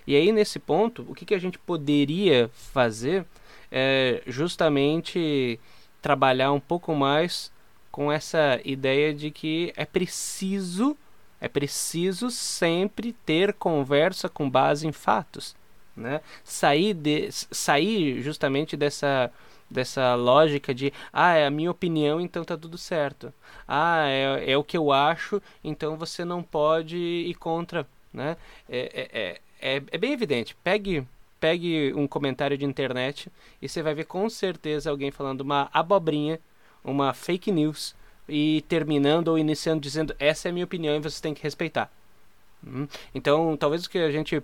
E 0.05 0.15
aí, 0.15 0.31
nesse 0.31 0.59
ponto, 0.59 1.05
o 1.07 1.13
que, 1.13 1.25
que 1.25 1.35
a 1.35 1.39
gente 1.39 1.59
poderia 1.59 2.49
fazer 2.53 3.25
é 3.71 4.23
justamente 4.25 5.59
trabalhar 6.01 6.51
um 6.51 6.59
pouco 6.59 6.95
mais 6.95 7.51
com 7.91 8.11
essa 8.11 8.59
ideia 8.63 9.13
de 9.13 9.29
que 9.29 9.71
é 9.75 9.85
preciso 9.85 10.97
é 11.41 11.47
preciso 11.47 12.29
sempre 12.29 13.13
ter 13.25 13.53
conversa 13.53 14.27
com 14.27 14.49
base 14.49 14.85
em 14.85 14.91
fatos, 14.91 15.55
né? 15.99 16.21
Sair 16.43 16.93
de 16.93 17.29
sair 17.31 18.21
justamente 18.21 18.75
dessa 18.77 19.31
dessa 19.69 20.15
lógica 20.15 20.73
de 20.73 20.91
ah, 21.13 21.35
é 21.35 21.45
a 21.45 21.51
minha 21.51 21.69
opinião, 21.69 22.19
então 22.19 22.43
tá 22.43 22.57
tudo 22.57 22.77
certo. 22.77 23.31
Ah, 23.67 24.07
é, 24.07 24.51
é 24.53 24.57
o 24.57 24.63
que 24.63 24.77
eu 24.77 24.91
acho, 24.91 25.41
então 25.63 25.95
você 25.95 26.25
não 26.25 26.41
pode 26.41 26.97
ir 26.97 27.35
contra, 27.35 27.85
né? 28.11 28.35
É, 28.67 29.39
é, 29.61 29.75
é, 29.75 29.83
é 29.91 29.97
bem 29.97 30.11
evidente. 30.11 30.55
Pegue 30.63 31.05
pegue 31.39 31.93
um 31.95 32.05
comentário 32.05 32.57
de 32.57 32.65
internet 32.65 33.31
e 33.61 33.69
você 33.69 33.81
vai 33.81 33.93
ver 33.93 34.05
com 34.05 34.29
certeza 34.29 34.89
alguém 34.89 35.09
falando 35.09 35.41
uma 35.41 35.69
abobrinha, 35.71 36.39
uma 36.83 37.13
fake 37.13 37.51
news 37.51 37.95
e 38.27 38.61
terminando 38.67 39.29
ou 39.29 39.39
iniciando 39.39 39.81
dizendo 39.81 40.13
essa 40.19 40.47
é 40.47 40.51
a 40.51 40.53
minha 40.53 40.65
opinião 40.65 40.95
e 40.95 40.99
você 40.99 41.21
tem 41.21 41.33
que 41.33 41.43
respeitar. 41.43 41.91
Hum? 42.65 42.87
Então, 43.13 43.55
talvez 43.57 43.85
o 43.85 43.89
que 43.89 43.97
a 43.97 44.11
gente 44.11 44.41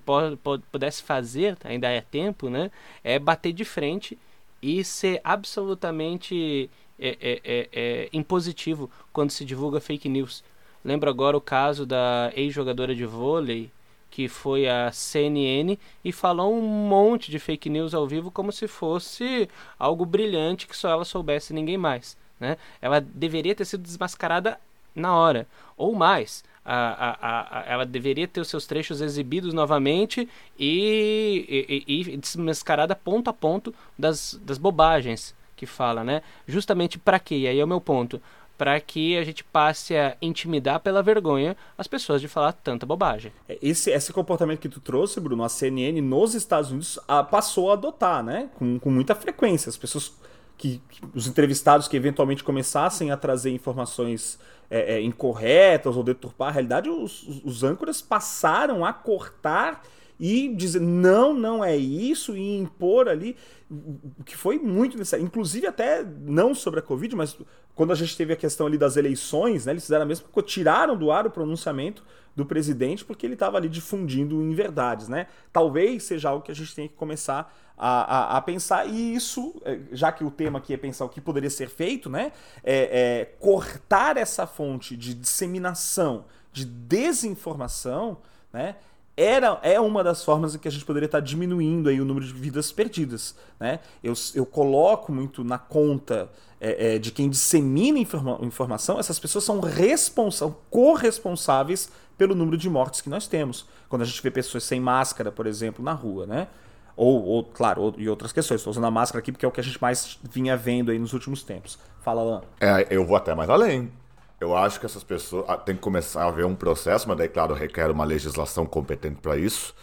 pudesse 0.72 1.03
fazer, 1.03 1.57
ainda 1.63 1.89
é 1.89 2.01
tempo, 2.01 2.50
né, 2.50 2.72
é 3.03 3.19
bater 3.19 3.53
de 3.53 3.65
frente 3.65 4.17
e 4.62 4.84
ser 4.84 5.19
absolutamente 5.24 6.69
é, 7.00 7.10
é, 7.19 7.41
é, 7.43 7.69
é, 7.74 8.10
impositivo 8.13 8.89
quando 9.12 9.31
se 9.31 9.43
divulga 9.43 9.79
fake 9.79 10.07
news. 10.07 10.43
Lembro 10.84 11.10
agora 11.10 11.36
o 11.36 11.41
caso 11.41 11.86
da 11.86 12.31
ex-jogadora 12.36 12.95
de 12.95 13.05
vôlei 13.05 13.72
que 14.15 14.29
foi 14.29 14.65
a 14.65 14.93
CNN 14.93 15.77
e 16.01 16.12
falou 16.13 16.53
um 16.53 16.62
monte 16.62 17.29
de 17.29 17.38
fake 17.38 17.69
news 17.69 17.93
ao 17.93 18.07
vivo 18.07 18.31
como 18.31 18.50
se 18.50 18.65
fosse 18.65 19.50
algo 19.77 20.05
brilhante 20.05 20.67
que 20.67 20.77
só 20.77 20.89
ela 20.89 21.03
soubesse 21.03 21.53
ninguém 21.53 21.77
mais. 21.77 22.15
Né? 22.39 22.57
Ela 22.81 23.01
deveria 23.01 23.53
ter 23.53 23.65
sido 23.65 23.84
desmascarada 23.84 24.57
na 24.96 25.16
hora, 25.16 25.48
ou 25.78 25.94
mais 25.94 26.44
a, 26.66 27.10
a, 27.12 27.60
a, 27.60 27.64
ela 27.72 27.86
deveria 27.86 28.28
ter 28.28 28.42
os 28.42 28.48
seus 28.48 28.66
trechos 28.66 29.00
exibidos 29.00 29.54
novamente 29.54 30.28
e, 30.58 31.84
e, 31.88 32.12
e 32.12 32.18
desmascarada 32.18 32.96
ponto 32.96 33.30
a 33.30 33.34
ponto 33.34 33.74
das, 33.98 34.40
das 34.44 34.58
bobagens 34.58 35.36
que 35.56 35.66
fala, 35.66 36.04
né? 36.04 36.22
Justamente 36.48 36.98
para 36.98 37.20
quê? 37.20 37.36
E 37.36 37.48
aí 37.48 37.60
é 37.60 37.64
o 37.64 37.68
meu 37.68 37.80
ponto. 37.80 38.22
Para 38.58 38.80
que 38.80 39.18
a 39.18 39.24
gente 39.24 39.44
passe 39.44 39.96
a 39.98 40.16
intimidar 40.22 40.80
pela 40.80 41.04
vergonha 41.04 41.58
as 41.78 41.88
pessoas 41.88 42.22
de 42.22 42.28
falar 42.28 42.54
tanta 42.54 42.86
bobagem. 42.86 43.32
É, 43.50 43.58
esse, 43.62 43.92
esse 43.92 44.14
comportamento 44.14 44.60
que 44.60 44.70
tu 44.70 44.80
trouxe, 44.80 45.20
Bruno, 45.20 45.44
a 45.44 45.50
CNN 45.50 46.00
nos 46.02 46.34
Estados 46.34 46.72
Unidos 46.72 46.98
a, 47.06 47.22
passou 47.22 47.70
a 47.70 47.74
adotar, 47.74 48.24
né? 48.24 48.50
Com, 48.56 48.80
com 48.80 48.90
muita 48.90 49.14
frequência. 49.14 49.70
As 49.70 49.78
pessoas 49.78 50.14
que, 50.58 50.82
os 51.14 51.28
entrevistados 51.28 51.88
que 51.88 51.98
eventualmente 51.98 52.44
começassem 52.44 53.12
a 53.12 53.18
trazer 53.18 53.52
informações 53.52 54.40
é, 54.70 54.96
é, 54.96 55.02
incorretas 55.02 55.96
ou 55.96 56.04
deturpar 56.04 56.50
a 56.50 56.52
realidade, 56.52 56.90
os, 56.90 57.44
os, 57.44 57.64
âncoras 57.64 58.02
passaram 58.02 58.84
a 58.84 58.92
cortar 58.92 59.84
e 60.20 60.48
dizer 60.56 60.80
não, 60.80 61.34
não 61.34 61.64
é 61.64 61.76
isso 61.76 62.36
e 62.38 62.58
impor 62.58 63.08
ali 63.10 63.36
o 63.70 64.24
que 64.24 64.36
foi 64.36 64.58
muito 64.58 64.98
necessário, 64.98 65.26
inclusive 65.26 65.68
até 65.68 66.04
não 66.04 66.56
sobre 66.56 66.80
a 66.80 66.84
Covid, 66.84 67.16
mas 67.16 67.38
quando 67.74 67.92
a 67.92 67.96
gente 67.96 68.16
teve 68.16 68.32
a 68.32 68.36
questão 68.36 68.68
ali 68.68 68.78
das 68.78 68.96
eleições, 68.96 69.66
né, 69.66 69.74
eles 69.74 69.84
fizeram 69.84 70.04
a 70.04 70.08
mesma 70.08 70.28
coisa, 70.32 70.48
tiraram 70.48 70.96
do 70.96 71.12
ar 71.12 71.28
o 71.28 71.32
pronunciamento 71.32 72.04
do 72.36 72.46
presidente 72.46 73.06
porque 73.06 73.25
ele 73.25 73.34
estava 73.34 73.58
ali 73.58 73.70
difundindo 73.70 74.42
inverdades, 74.42 75.08
né? 75.08 75.27
Talvez 75.54 76.04
seja 76.04 76.30
algo 76.30 76.44
que 76.44 76.51
a 76.51 76.56
gente 76.56 76.75
tenha 76.75 76.88
que 76.88 76.96
começar 76.96 77.56
a, 77.77 78.34
a, 78.36 78.38
a, 78.38 78.42
pensar, 78.42 78.88
e 78.88 79.15
isso, 79.15 79.62
é, 79.63 79.80
já 79.92 80.12
que 80.12 80.24
o 80.24 80.32
tema 80.32 80.60
aqui 80.60 80.74
é 80.74 80.77
pensar 80.77 81.06
o 81.06 81.10
que 81.10 81.22
poderia 81.22 81.50
ser 81.50 81.70
feito, 81.70 82.10
né? 82.10 82.32
É, 82.63 83.22
é 83.22 83.25
cortar 83.39 84.18
essa 84.18 84.46
fonte 84.46 84.96
de 84.96 85.13
disseminação, 85.13 86.25
de 86.51 86.65
desinformação, 86.65 88.18
né? 88.51 88.75
Era, 89.18 89.60
é 89.63 89.80
uma 89.80 90.04
das 90.04 90.25
formas 90.25 90.56
em 90.56 90.60
que 90.60 90.68
a 90.68 90.72
gente 90.72 90.84
poderia 90.84 91.06
estar 91.06 91.22
diminuindo 91.22 91.88
aí 91.88 92.01
o 92.01 92.06
número 92.06 92.25
de 92.25 92.34
vidas 92.34 92.74
perdidas. 92.74 93.34
Né? 93.58 93.80
Eu, 94.04 94.13
eu 94.34 94.46
coloco 94.46 95.10
muito 95.10 95.42
na 95.42 95.58
conta 95.58 96.30
é, 96.60 96.96
é, 96.96 97.00
de 97.00 97.12
quem 97.12 97.30
dissemina 97.30 97.98
informa 97.98 98.38
informação, 98.42 99.00
essas 99.00 99.20
pessoas 99.20 99.44
são 99.44 99.60
responsáveis, 99.60 100.58
corresponsáveis 100.70 101.89
pelo 102.17 102.36
número 102.36 102.57
de 102.57 102.69
mortes 102.69 103.01
que 103.01 103.10
nós 103.10 103.27
temos. 103.27 103.65
Quando 103.89 104.01
a 104.03 104.05
gente 104.05 104.22
vê 104.22 104.31
pessoas 104.31 104.63
sem 104.63 104.79
máscara, 104.79 105.31
por 105.31 105.48
exemplo, 105.48 105.84
na 105.84 105.93
rua, 105.93 106.25
né? 106.25 106.48
Ou, 106.95 107.24
ou 107.24 107.43
claro, 107.43 107.81
ou, 107.81 107.95
e 107.98 108.07
outras 108.07 108.31
questões. 108.31 108.62
Estou 108.62 108.72
usando 108.72 108.86
a 108.86 108.91
máscara 108.91 109.19
aqui 109.19 109.31
porque 109.31 109.45
é 109.45 109.48
o 109.48 109.51
que 109.51 109.60
a 109.60 109.63
gente 109.63 109.81
mais 109.81 110.17
vinha 110.24 110.55
vendo 110.55 110.91
aí 110.91 111.00
nos 111.00 111.13
últimos 111.13 111.43
tempos. 111.43 111.77
Fala, 112.01 112.22
Alan. 112.22 112.41
É, 112.60 112.88
eu 112.89 113.05
vou 113.05 113.17
até 113.17 113.36
mais 113.36 113.50
além. 113.50 113.91
Eu 114.39 114.55
acho 114.55 114.79
que 114.79 114.86
essas 114.86 115.03
pessoas 115.03 115.45
ah, 115.48 115.57
tem 115.57 115.75
que 115.75 115.81
começar 115.81 116.24
a 116.24 116.27
haver 116.27 116.45
um 116.45 116.55
processo, 116.55 117.07
mas 117.07 117.17
daí, 117.17 117.29
claro, 117.29 117.53
requer 117.53 117.89
uma 117.89 118.03
legislação 118.03 118.65
competente 118.65 119.19
para 119.22 119.38
isso. 119.38 119.74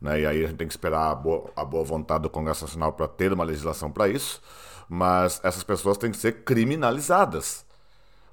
Né? 0.00 0.20
E 0.20 0.26
aí 0.26 0.44
a 0.44 0.48
gente 0.48 0.56
tem 0.56 0.66
que 0.66 0.72
esperar 0.72 1.10
a 1.10 1.14
boa, 1.14 1.50
a 1.56 1.64
boa 1.64 1.84
vontade 1.84 2.22
do 2.22 2.30
Congresso 2.30 2.64
Nacional 2.64 2.92
para 2.92 3.08
ter 3.08 3.32
uma 3.32 3.44
legislação 3.44 3.90
para 3.90 4.08
isso. 4.08 4.40
Mas 4.88 5.40
essas 5.42 5.62
pessoas 5.62 5.96
têm 5.96 6.10
que 6.10 6.16
ser 6.16 6.44
criminalizadas. 6.44 7.64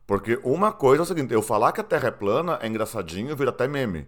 Porque 0.10 0.40
uma 0.44 0.72
coisa 0.72 1.04
é 1.04 1.06
o 1.06 1.06
seguinte: 1.06 1.32
eu 1.32 1.42
falar 1.44 1.72
que 1.72 1.80
a 1.80 1.84
Terra 1.84 2.08
é 2.08 2.12
plana 2.12 2.58
é 2.64 2.68
engraçadinho, 2.68 3.36
vira 3.36 3.52
até 3.52 3.68
meme. 3.68 4.08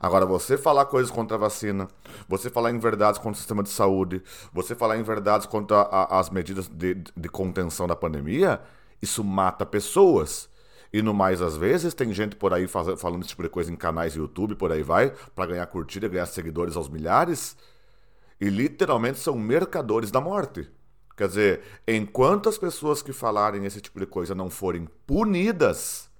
Agora, 0.00 0.24
você 0.24 0.56
falar 0.56 0.86
coisas 0.86 1.12
contra 1.12 1.36
a 1.36 1.40
vacina, 1.40 1.88
você 2.26 2.48
falar 2.48 2.70
em 2.70 2.78
verdades 2.78 3.18
contra 3.18 3.32
o 3.32 3.36
sistema 3.36 3.62
de 3.62 3.68
saúde, 3.68 4.22
você 4.50 4.74
falar 4.74 4.96
em 4.96 5.02
verdades 5.02 5.46
contra 5.46 5.76
a, 5.76 6.18
as 6.18 6.30
medidas 6.30 6.68
de, 6.68 6.94
de 6.94 7.28
contenção 7.28 7.86
da 7.86 7.94
pandemia, 7.94 8.62
isso 9.02 9.22
mata 9.22 9.66
pessoas. 9.66 10.48
E 10.90 11.02
no 11.02 11.12
mais, 11.12 11.42
às 11.42 11.54
vezes, 11.54 11.92
tem 11.92 12.14
gente 12.14 12.34
por 12.34 12.54
aí 12.54 12.66
faz, 12.66 12.98
falando 12.98 13.20
esse 13.20 13.28
tipo 13.28 13.42
de 13.42 13.50
coisa 13.50 13.70
em 13.70 13.76
canais 13.76 14.14
YouTube, 14.14 14.54
por 14.54 14.72
aí 14.72 14.82
vai, 14.82 15.12
para 15.34 15.44
ganhar 15.44 15.66
curtida, 15.66 16.08
ganhar 16.08 16.24
seguidores 16.24 16.76
aos 16.76 16.88
milhares. 16.88 17.58
E 18.40 18.48
literalmente 18.48 19.18
são 19.18 19.36
mercadores 19.36 20.10
da 20.10 20.20
morte. 20.20 20.66
Quer 21.22 21.28
dizer, 21.28 21.62
enquanto 21.86 22.48
as 22.48 22.58
pessoas 22.58 23.00
que 23.00 23.12
falarem 23.12 23.64
esse 23.64 23.80
tipo 23.80 24.00
de 24.00 24.06
coisa 24.06 24.34
não 24.34 24.50
forem 24.50 24.88
punidas, 25.06 26.10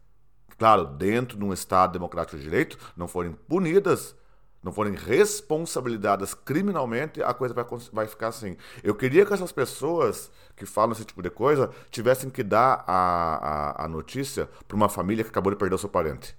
claro, 0.56 0.86
dentro 0.86 1.36
de 1.36 1.44
um 1.44 1.52
Estado 1.52 1.94
democrático 1.94 2.36
de 2.36 2.44
direito, 2.44 2.78
não 2.96 3.08
forem 3.08 3.32
punidas, 3.32 4.14
não 4.62 4.70
forem 4.70 4.94
responsabilizadas 4.94 6.34
criminalmente, 6.34 7.20
a 7.20 7.34
coisa 7.34 7.52
vai, 7.52 7.64
vai 7.92 8.06
ficar 8.06 8.28
assim. 8.28 8.56
Eu 8.80 8.94
queria 8.94 9.26
que 9.26 9.34
essas 9.34 9.50
pessoas 9.50 10.30
que 10.54 10.64
falam 10.64 10.92
esse 10.92 11.04
tipo 11.04 11.20
de 11.20 11.30
coisa 11.30 11.68
tivessem 11.90 12.30
que 12.30 12.44
dar 12.44 12.84
a, 12.86 13.82
a, 13.82 13.84
a 13.86 13.88
notícia 13.88 14.48
para 14.68 14.76
uma 14.76 14.88
família 14.88 15.24
que 15.24 15.30
acabou 15.30 15.50
de 15.50 15.58
perder 15.58 15.74
o 15.74 15.78
seu 15.78 15.88
parente. 15.88 16.36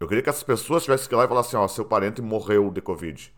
Eu 0.00 0.08
queria 0.08 0.24
que 0.24 0.28
essas 0.28 0.42
pessoas 0.42 0.82
tivessem 0.82 1.08
que 1.08 1.14
ir 1.14 1.18
lá 1.18 1.24
e 1.24 1.28
falar 1.28 1.42
assim: 1.42 1.56
ó, 1.56 1.68
seu 1.68 1.84
parente 1.84 2.20
morreu 2.20 2.68
de 2.68 2.80
Covid. 2.80 3.32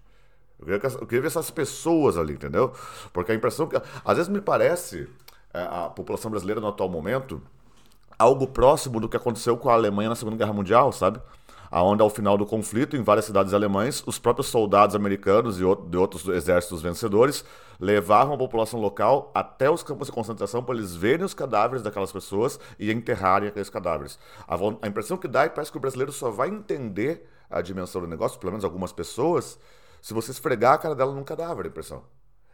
Eu 0.59 0.65
queria, 0.65 0.81
que, 0.81 0.87
eu 0.87 1.07
queria 1.07 1.21
ver 1.21 1.27
essas 1.29 1.50
pessoas 1.50 2.17
ali, 2.17 2.35
entendeu? 2.35 2.73
Porque 3.12 3.33
a 3.33 3.35
impressão 3.35 3.67
que. 3.67 3.77
Às 4.05 4.17
vezes 4.17 4.29
me 4.29 4.41
parece, 4.41 5.09
é, 5.55 5.62
a 5.62 5.88
população 5.88 6.31
brasileira 6.31 6.61
no 6.61 6.69
atual 6.69 6.88
momento, 6.88 7.41
algo 8.19 8.47
próximo 8.47 8.99
do 8.99 9.09
que 9.09 9.17
aconteceu 9.17 9.57
com 9.57 9.71
a 9.71 9.75
Alemanha 9.75 10.09
na 10.09 10.17
Segunda 10.17 10.37
Guerra 10.37 10.53
Mundial, 10.53 10.93
sabe? 10.93 11.21
Aonde 11.71 12.03
ao 12.03 12.09
final 12.09 12.37
do 12.38 12.47
conflito, 12.47 12.97
em 12.97 13.03
várias 13.03 13.27
cidades 13.27 13.53
alemãs, 13.53 14.03
os 14.07 14.19
próprios 14.19 14.49
soldados 14.49 14.97
americanos 14.97 15.57
e 15.57 15.61
de 15.61 15.97
outros 15.97 16.27
exércitos 16.27 16.81
vencedores 16.81 17.45
levavam 17.79 18.35
a 18.35 18.38
população 18.38 18.81
local 18.81 19.31
até 19.35 19.71
os 19.71 19.83
campos 19.83 20.09
de 20.09 20.12
concentração 20.12 20.62
para 20.65 20.75
eles 20.75 20.97
verem 20.97 21.25
os 21.25 21.35
cadáveres 21.35 21.83
daquelas 21.83 22.11
pessoas 22.11 22.59
e 22.79 22.91
enterrarem 22.91 23.49
aqueles 23.49 23.69
cadáveres. 23.69 24.19
A 24.49 24.88
impressão 24.88 25.19
que 25.19 25.29
dá 25.29 25.45
é 25.45 25.49
que 25.49 25.55
parece 25.55 25.71
que 25.71 25.77
o 25.77 25.81
brasileiro 25.81 26.11
só 26.11 26.31
vai 26.31 26.49
entender 26.49 27.29
a 27.50 27.61
dimensão 27.61 28.00
do 28.00 28.07
negócio, 28.07 28.41
pelo 28.41 28.53
menos 28.53 28.65
algumas 28.65 28.93
pessoas, 28.93 29.59
se 30.00 30.14
você 30.14 30.31
esfregar 30.31 30.75
a 30.75 30.78
cara 30.78 30.95
dela 30.95 31.14
num 31.14 31.25
cadáver, 31.25 31.67
impressão. 31.67 32.05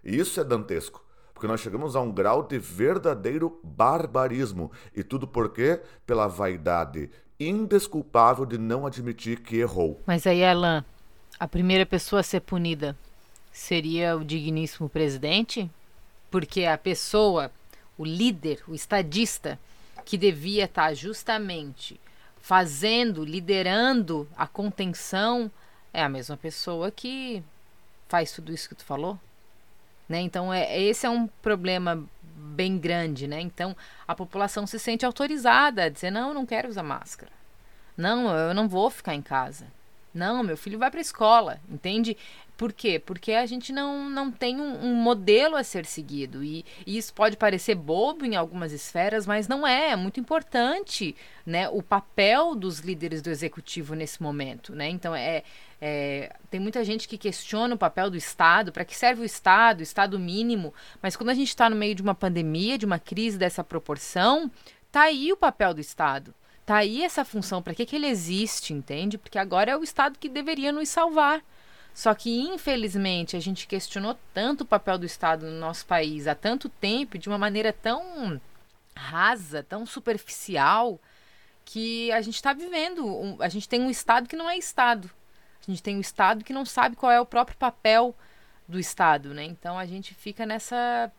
E 0.03 0.17
isso 0.17 0.41
é 0.41 0.45
dantesco. 0.45 1.05
Porque 1.33 1.49
nós 1.49 1.61
chegamos 1.61 1.97
a 1.97 2.01
um 2.01 2.13
grau 2.13 2.43
de 2.43 2.59
verdadeiro 2.59 3.59
barbarismo. 3.63 4.71
E 4.95 5.03
tudo 5.03 5.27
por 5.27 5.53
quê? 5.53 5.81
Pela 6.07 6.29
vaidade 6.29 7.11
indesculpável 7.39 8.47
de 8.47 8.59
não 8.59 8.87
admitir 8.87 9.41
que 9.41 9.57
errou. 9.57 10.01
Mas 10.07 10.27
aí, 10.27 10.45
Alan, 10.45 10.85
a 11.39 11.49
primeira 11.49 11.85
pessoa 11.85 12.21
a 12.21 12.23
ser 12.23 12.41
punida 12.41 12.97
seria 13.53 14.17
o 14.17 14.25
digníssimo 14.25 14.89
presidente? 14.89 15.71
Porque 16.31 16.65
a 16.65 16.79
pessoa, 16.79 17.51
o 17.99 18.05
líder, 18.05 18.63
o 18.69 18.75
estadista, 18.75 19.59
que 20.05 20.17
devia 20.17 20.65
estar 20.65 20.95
justamente 20.95 22.01
fazendo, 22.41 23.25
liderando 23.25 24.29
a 24.37 24.47
contenção, 24.47 25.51
é 25.95 26.03
a 26.03 26.09
mesma 26.09 26.37
pessoa 26.37 26.91
que 26.91 27.43
faz 28.09 28.33
tudo 28.33 28.53
isso 28.53 28.69
que 28.69 28.75
tu 28.75 28.85
falou? 28.85 29.19
Né? 30.09 30.21
Então, 30.21 30.53
é, 30.53 30.79
esse 30.79 31.07
é 31.07 31.11
um 31.11 31.27
problema 31.27 32.05
bem 32.21 32.77
grande, 32.77 33.27
né? 33.27 33.41
Então, 33.41 33.75
a 34.07 34.15
população 34.15 34.67
se 34.67 34.79
sente 34.79 35.07
autorizada 35.07 35.85
a 35.85 35.89
dizer, 35.89 36.11
não, 36.11 36.29
eu 36.29 36.35
não 36.35 36.45
quero 36.45 36.69
usar 36.69 36.83
máscara. 36.83 37.33
Não, 37.97 38.29
eu 38.37 38.53
não 38.53 38.69
vou 38.69 38.91
ficar 38.91 39.15
em 39.15 39.23
casa. 39.23 39.67
Não, 40.15 40.45
meu 40.45 40.57
filho 40.57 40.79
vai 40.79 40.91
para 40.91 41.01
a 41.01 41.03
escola, 41.03 41.61
entende? 41.69 42.17
Por 42.57 42.73
quê? 42.73 43.01
Porque 43.05 43.33
a 43.33 43.45
gente 43.47 43.73
não, 43.73 44.09
não 44.09 44.31
tem 44.31 44.61
um, 44.61 44.87
um 44.87 44.95
modelo 44.95 45.57
a 45.57 45.65
ser 45.65 45.85
seguido. 45.85 46.45
E, 46.45 46.65
e, 46.87 46.97
isso 46.97 47.13
pode 47.13 47.37
parecer 47.37 47.75
bobo 47.75 48.25
em 48.25 48.37
algumas 48.37 48.71
esferas, 48.71 49.27
mas 49.27 49.49
não 49.49 49.67
é. 49.67 49.91
É 49.91 49.97
muito 49.97 50.21
importante 50.21 51.17
né, 51.45 51.69
o 51.69 51.83
papel 51.83 52.55
dos 52.55 52.79
líderes 52.79 53.21
do 53.21 53.29
executivo 53.29 53.97
nesse 53.97 54.23
momento. 54.23 54.73
Né? 54.73 54.89
Então, 54.89 55.17
é, 55.17 55.43
é, 55.81 56.33
tem 56.49 56.61
muita 56.61 56.85
gente 56.85 57.09
que 57.09 57.19
questiona 57.19 57.75
o 57.75 57.79
papel 57.79 58.09
do 58.09 58.17
Estado, 58.17 58.71
para 58.71 58.85
que 58.85 58.97
serve 58.97 59.23
o 59.23 59.25
Estado, 59.25 59.81
o 59.81 59.83
Estado 59.83 60.17
mínimo. 60.17 60.73
Mas 61.03 61.17
quando 61.17 61.31
a 61.31 61.35
gente 61.35 61.49
está 61.49 61.69
no 61.69 61.75
meio 61.75 61.97
de 61.97 62.03
uma 62.03 62.15
pandemia, 62.15 62.79
de 62.79 62.87
uma 62.87 63.01
crise 63.01 63.37
dessa 63.37 63.65
proporção, 63.65 64.49
tá 64.93 65.03
aí 65.03 65.33
o 65.33 65.37
papel 65.37 65.75
do 65.75 65.81
Estado. 65.81 66.33
Tá 66.67 66.77
aí 66.77 67.03
essa 67.03 67.25
função, 67.25 67.63
para 67.63 67.75
que, 67.75 67.85
que 67.85 67.95
ele 67.95 68.07
existe, 68.07 68.73
entende? 68.73 69.19
Porque 69.19 69.39
agora 69.39 69.73
é 69.73 69.77
o 69.77 69.85
Estado 69.85 70.19
que 70.19 70.29
deveria 70.29 70.73
nos 70.73 70.89
salvar. 70.89 71.43
Só 71.93 72.15
que, 72.15 72.41
infelizmente, 72.41 73.37
a 73.37 73.41
gente 73.41 73.67
questionou 73.67 74.19
tanto 74.33 74.63
o 74.63 74.67
papel 74.67 74.99
do 74.99 75.07
Estado 75.07 75.47
no 75.47 75.59
nosso 75.59 75.87
país 75.87 76.27
há 76.27 76.35
tanto 76.35 76.69
tempo, 76.69 77.19
de 77.19 77.29
uma 77.29 77.39
maneira 77.39 77.73
tão 77.73 78.41
rasa, 78.97 79.63
tão 79.63 79.85
superficial, 79.85 80.99
que 81.65 82.11
a 82.13 82.21
gente 82.21 82.37
está 82.37 82.53
vivendo. 82.53 83.07
Um, 83.07 83.37
a 83.41 83.49
gente 83.49 83.69
tem 83.69 83.81
um 83.81 83.91
Estado 83.91 84.29
que 84.29 84.37
não 84.37 84.49
é 84.49 84.57
Estado. 84.57 85.11
A 85.67 85.71
gente 85.71 85.83
tem 85.83 85.97
um 85.97 86.01
Estado 86.01 86.45
que 86.45 86.53
não 86.53 86.65
sabe 86.65 86.97
qual 86.97 87.13
é 87.13 87.21
o 87.21 87.27
próprio 87.27 87.57
papel 87.57 88.15
do 88.67 88.79
Estado, 88.79 89.35
né? 89.35 89.45
Então 89.45 89.79
a 89.79 89.87
gente 89.87 90.15
fica 90.15 90.45
nessa. 90.45 91.13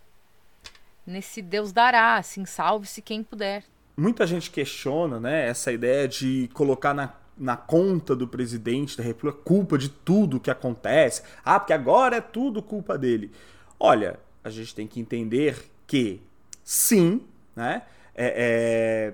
nesse 1.06 1.42
Deus 1.42 1.72
dará, 1.72 2.16
assim, 2.16 2.46
salve-se 2.46 3.02
quem 3.02 3.24
puder. 3.24 3.64
Muita 3.98 4.28
gente 4.28 4.52
questiona, 4.52 5.20
né, 5.20 5.48
essa 5.48 5.72
ideia 5.72 6.08
de 6.08 6.50
colocar 6.54 6.94
na 6.94 7.14
na 7.38 7.58
conta 7.58 8.16
do 8.16 8.28
presidente 8.28 8.98
da 8.98 9.04
República 9.04 9.42
culpa 9.44 9.78
de 9.78 9.90
tudo 9.90 10.40
que 10.40 10.50
acontece. 10.50 11.22
Ah, 11.44 11.60
porque 11.60 11.74
agora 11.74 12.18
é 12.18 12.22
tudo 12.22 12.62
culpa 12.62 12.98
dele. 12.98 13.32
Olha, 13.80 14.20
a 14.44 14.50
gente 14.50 14.74
tem 14.74 14.88
que 14.88 15.00
entender 15.00 15.70
que 15.86 16.22
sim, 16.64 17.22
né? 17.56 17.84
É, 18.16 19.14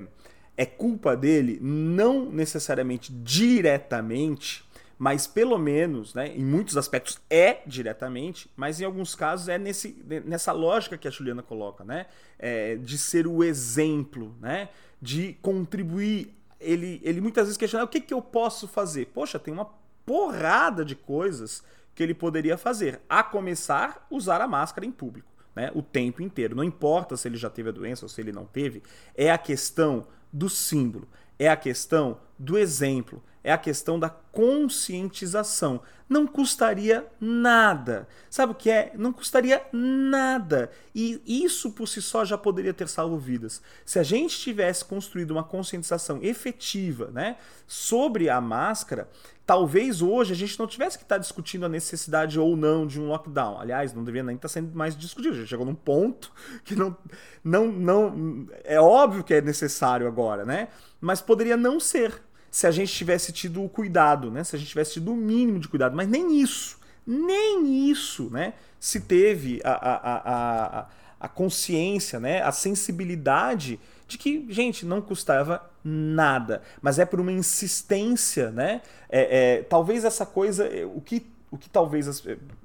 é, 0.57 0.63
é 0.63 0.65
culpa 0.65 1.15
dele, 1.15 1.57
não 1.61 2.25
necessariamente 2.25 3.11
diretamente, 3.11 4.63
mas 5.01 5.25
pelo 5.25 5.57
menos, 5.57 6.13
né, 6.13 6.27
em 6.27 6.45
muitos 6.45 6.77
aspectos 6.77 7.19
é 7.27 7.63
diretamente, 7.65 8.47
mas 8.55 8.79
em 8.79 8.85
alguns 8.85 9.15
casos 9.15 9.49
é 9.49 9.57
nesse, 9.57 9.97
nessa 10.23 10.51
lógica 10.51 10.95
que 10.95 11.07
a 11.07 11.11
Juliana 11.11 11.41
coloca, 11.41 11.83
né, 11.83 12.05
é, 12.37 12.75
de 12.75 12.99
ser 12.99 13.25
o 13.25 13.43
exemplo, 13.43 14.35
né, 14.39 14.69
de 15.01 15.33
contribuir 15.41 16.37
ele, 16.59 17.01
ele 17.03 17.19
muitas 17.19 17.45
vezes 17.45 17.57
questiona 17.57 17.83
o 17.83 17.87
que, 17.87 17.99
que 17.99 18.13
eu 18.13 18.21
posso 18.21 18.67
fazer. 18.67 19.07
Poxa, 19.07 19.39
tem 19.39 19.51
uma 19.51 19.73
porrada 20.05 20.85
de 20.85 20.95
coisas 20.95 21.63
que 21.95 22.03
ele 22.03 22.13
poderia 22.13 22.55
fazer. 22.55 23.01
A 23.09 23.23
começar, 23.23 24.05
usar 24.07 24.39
a 24.39 24.47
máscara 24.47 24.85
em 24.85 24.91
público. 24.91 25.31
Né, 25.55 25.71
o 25.73 25.81
tempo 25.81 26.21
inteiro. 26.21 26.55
Não 26.55 26.63
importa 26.63 27.17
se 27.17 27.27
ele 27.27 27.37
já 27.37 27.49
teve 27.49 27.69
a 27.69 27.73
doença 27.73 28.05
ou 28.05 28.09
se 28.09 28.21
ele 28.21 28.31
não 28.31 28.45
teve, 28.45 28.83
é 29.15 29.31
a 29.31 29.37
questão 29.39 30.05
do 30.31 30.47
símbolo, 30.47 31.09
é 31.39 31.49
a 31.49 31.57
questão 31.57 32.19
do 32.41 32.57
exemplo, 32.57 33.21
é 33.43 33.51
a 33.51 33.57
questão 33.57 33.99
da 33.99 34.09
conscientização. 34.09 35.81
Não 36.09 36.25
custaria 36.25 37.05
nada. 37.19 38.07
Sabe 38.29 38.51
o 38.51 38.55
que 38.55 38.69
é? 38.69 38.91
Não 38.95 39.13
custaria 39.13 39.63
nada. 39.71 40.71
E 40.93 41.21
isso 41.25 41.71
por 41.71 41.87
si 41.87 42.01
só 42.01 42.25
já 42.25 42.37
poderia 42.37 42.73
ter 42.73 42.87
salvo 42.87 43.17
vidas. 43.17 43.61
Se 43.85 43.99
a 43.99 44.03
gente 44.03 44.39
tivesse 44.39 44.83
construído 44.83 45.31
uma 45.31 45.43
conscientização 45.43 46.19
efetiva 46.21 47.11
né, 47.11 47.37
sobre 47.67 48.27
a 48.27 48.41
máscara, 48.41 49.07
talvez 49.45 50.01
hoje 50.01 50.33
a 50.33 50.35
gente 50.35 50.57
não 50.59 50.65
tivesse 50.65 50.97
que 50.97 51.03
estar 51.03 51.19
discutindo 51.19 51.65
a 51.65 51.69
necessidade 51.69 52.39
ou 52.39 52.57
não 52.57 52.87
de 52.87 52.99
um 52.99 53.07
lockdown. 53.07 53.59
Aliás, 53.59 53.93
não 53.93 54.03
deveria 54.03 54.23
nem 54.23 54.35
estar 54.35 54.49
sendo 54.49 54.75
mais 54.75 54.97
discutido. 54.97 55.35
Gente 55.35 55.47
chegou 55.47 55.65
num 55.65 55.75
ponto 55.75 56.31
que 56.65 56.75
não, 56.75 56.97
não, 57.43 57.71
não. 57.71 58.47
É 58.63 58.79
óbvio 58.79 59.23
que 59.23 59.35
é 59.35 59.41
necessário 59.41 60.07
agora, 60.07 60.43
né? 60.43 60.67
Mas 60.99 61.21
poderia 61.21 61.55
não 61.55 61.79
ser 61.79 62.21
se 62.51 62.67
a 62.67 62.71
gente 62.71 62.93
tivesse 62.93 63.31
tido 63.31 63.63
o 63.63 63.69
cuidado, 63.69 64.29
né? 64.29 64.43
Se 64.43 64.57
a 64.57 64.59
gente 64.59 64.67
tivesse 64.67 64.93
tido 64.93 65.13
o 65.13 65.15
mínimo 65.15 65.57
de 65.57 65.69
cuidado, 65.69 65.95
mas 65.95 66.07
nem 66.09 66.41
isso, 66.41 66.77
nem 67.07 67.89
isso, 67.89 68.29
né? 68.29 68.53
Se 68.77 68.99
teve 68.99 69.61
a, 69.63 69.71
a, 69.71 70.79
a, 70.81 70.87
a 71.17 71.27
consciência, 71.29 72.19
né? 72.19 72.41
A 72.41 72.51
sensibilidade 72.51 73.79
de 74.05 74.17
que, 74.17 74.45
gente, 74.49 74.85
não 74.85 75.01
custava 75.01 75.71
nada, 75.81 76.61
mas 76.81 76.99
é 76.99 77.05
por 77.05 77.21
uma 77.21 77.31
insistência, 77.31 78.51
né? 78.51 78.81
É, 79.09 79.59
é, 79.59 79.63
talvez 79.63 80.03
essa 80.03 80.25
coisa, 80.25 80.69
o 80.93 80.99
que, 80.99 81.25
o 81.49 81.57
que 81.57 81.69
talvez 81.69 82.21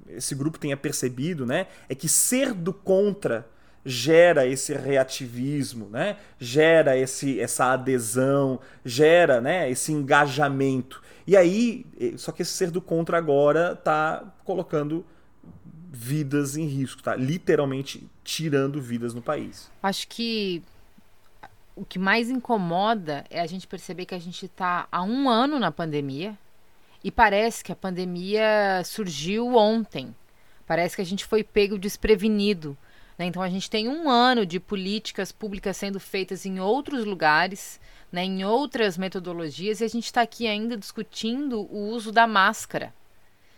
esse 0.09 0.35
grupo 0.35 0.59
tenha 0.59 0.75
percebido, 0.75 1.45
né? 1.45 1.67
É 1.87 1.95
que 1.95 2.09
ser 2.09 2.53
do 2.53 2.73
contra 2.73 3.47
gera 3.87 4.45
esse 4.45 4.73
reativismo, 4.73 5.87
né? 5.89 6.17
gera 6.37 6.97
esse, 6.97 7.39
essa 7.39 7.71
adesão, 7.71 8.59
gera 8.83 9.39
né, 9.39 9.71
esse 9.71 9.93
engajamento. 9.93 11.01
E 11.25 11.37
aí, 11.37 11.85
só 12.17 12.33
que 12.33 12.41
esse 12.41 12.51
ser 12.51 12.69
do 12.69 12.81
contra 12.81 13.17
agora 13.17 13.71
está 13.71 14.25
colocando 14.43 15.05
vidas 15.89 16.57
em 16.57 16.65
risco, 16.65 17.01
tá 17.01 17.15
literalmente 17.15 18.05
tirando 18.25 18.81
vidas 18.81 19.13
no 19.13 19.21
país. 19.21 19.71
Acho 19.81 20.05
que 20.09 20.61
o 21.73 21.85
que 21.85 21.97
mais 21.97 22.29
incomoda 22.29 23.23
é 23.29 23.39
a 23.39 23.47
gente 23.47 23.65
perceber 23.67 24.05
que 24.05 24.15
a 24.15 24.19
gente 24.19 24.45
está 24.45 24.85
há 24.91 25.01
um 25.01 25.29
ano 25.29 25.59
na 25.59 25.71
pandemia 25.71 26.37
e 27.01 27.09
parece 27.09 27.63
que 27.63 27.71
a 27.71 27.75
pandemia 27.75 28.81
surgiu 28.83 29.55
ontem. 29.55 30.13
Parece 30.65 30.97
que 30.97 31.01
a 31.01 31.05
gente 31.05 31.23
foi 31.23 31.41
pego 31.41 31.79
desprevenido 31.79 32.77
né? 33.17 33.25
Então 33.25 33.41
a 33.41 33.49
gente 33.49 33.69
tem 33.69 33.89
um 33.89 34.09
ano 34.09 34.45
de 34.45 34.59
políticas 34.59 35.31
públicas 35.31 35.75
sendo 35.75 35.99
feitas 35.99 36.45
em 36.45 36.59
outros 36.59 37.03
lugares, 37.03 37.79
né, 38.11 38.23
em 38.23 38.45
outras 38.45 38.97
metodologias, 38.97 39.81
e 39.81 39.83
a 39.83 39.87
gente 39.87 40.05
está 40.05 40.21
aqui 40.21 40.47
ainda 40.47 40.77
discutindo 40.77 41.61
o 41.61 41.89
uso 41.89 42.11
da 42.11 42.27
máscara. 42.27 42.93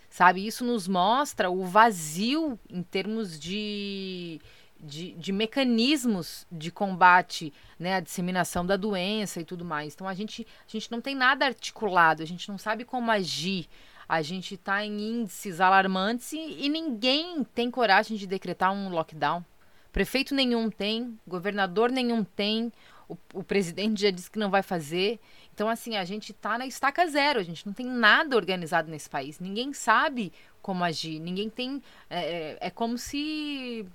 Sabe, 0.09 0.45
isso 0.45 0.65
nos 0.65 0.87
mostra 0.87 1.51
o 1.51 1.65
vazio 1.65 2.59
em 2.67 2.81
termos 2.81 3.39
de, 3.39 4.41
de, 4.79 5.11
de, 5.11 5.31
mecanismos 5.31 6.47
de 6.51 6.71
combate 6.71 7.53
né, 7.77 7.95
à 7.95 7.99
disseminação 7.99 8.65
da 8.65 8.75
doença 8.75 9.39
e 9.39 9.45
tudo 9.45 9.63
mais. 9.63 9.93
Então 9.93 10.07
a 10.07 10.15
gente, 10.15 10.47
a 10.67 10.71
gente 10.71 10.91
não 10.91 10.99
tem 10.99 11.13
nada 11.13 11.45
articulado, 11.45 12.23
a 12.23 12.25
gente 12.25 12.49
não 12.49 12.57
sabe 12.57 12.85
como 12.85 13.11
agir. 13.11 13.69
A 14.09 14.23
gente 14.23 14.55
está 14.55 14.83
em 14.83 14.99
índices 14.99 15.61
alarmantes 15.61 16.33
e, 16.33 16.65
e 16.65 16.67
ninguém 16.67 17.43
tem 17.43 17.69
coragem 17.69 18.17
de 18.17 18.25
decretar 18.25 18.73
um 18.73 18.89
lockdown. 18.89 19.45
Prefeito 19.91 20.33
nenhum 20.33 20.69
tem, 20.71 21.19
governador 21.27 21.91
nenhum 21.91 22.23
tem, 22.23 22.73
o, 23.07 23.17
o, 23.33 23.43
presidente 23.43 24.01
já 24.01 24.11
disse 24.11 24.29
que 24.29 24.39
não 24.39 24.49
vai 24.49 24.61
fazer. 24.61 25.19
Então, 25.53 25.67
assim, 25.67 25.95
a 25.95 26.05
gente 26.05 26.31
está 26.31 26.57
na 26.57 26.67
estaca 26.67 27.05
zero, 27.07 27.39
a 27.39 27.43
gente 27.43 27.65
não 27.65 27.73
tem 27.73 27.85
nada 27.85 28.35
organizado 28.35 28.89
nesse 28.89 29.09
país. 29.09 29.39
Ninguém 29.39 29.73
sabe 29.73 30.31
como 30.61 30.83
agir, 30.83 31.19
ninguém 31.19 31.49
tem. 31.49 31.81
É, 32.09 32.19
é, 32.19 32.57
é 32.61 32.69
como 32.69 32.97
se. 32.97 33.85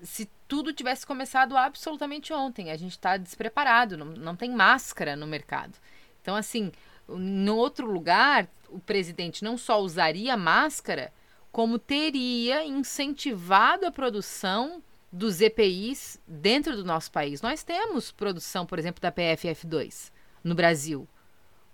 Se 0.00 0.28
tudo 0.46 0.72
tivesse 0.72 1.06
começado 1.06 1.56
absolutamente 1.56 2.32
ontem. 2.32 2.70
A 2.70 2.76
gente 2.76 2.92
está 2.92 3.16
despreparado, 3.16 3.96
não, 3.96 4.06
não 4.06 4.36
tem 4.36 4.50
máscara 4.50 5.14
no 5.16 5.26
mercado. 5.26 5.76
Então, 6.22 6.34
assim, 6.36 6.72
em 7.08 7.48
outro 7.48 7.90
lugar, 7.90 8.48
o 8.68 8.78
presidente 8.78 9.42
não 9.42 9.56
só 9.56 9.80
usaria 9.80 10.36
máscara, 10.36 11.12
como 11.50 11.78
teria 11.78 12.64
incentivado 12.64 13.86
a 13.86 13.90
produção 13.90 14.82
dos 15.10 15.40
EPIs 15.40 16.20
dentro 16.26 16.76
do 16.76 16.84
nosso 16.84 17.10
país. 17.10 17.40
Nós 17.40 17.62
temos 17.62 18.12
produção, 18.12 18.66
por 18.66 18.78
exemplo, 18.78 19.00
da 19.00 19.10
PFF2 19.10 20.12
no 20.44 20.54
Brasil. 20.54 21.08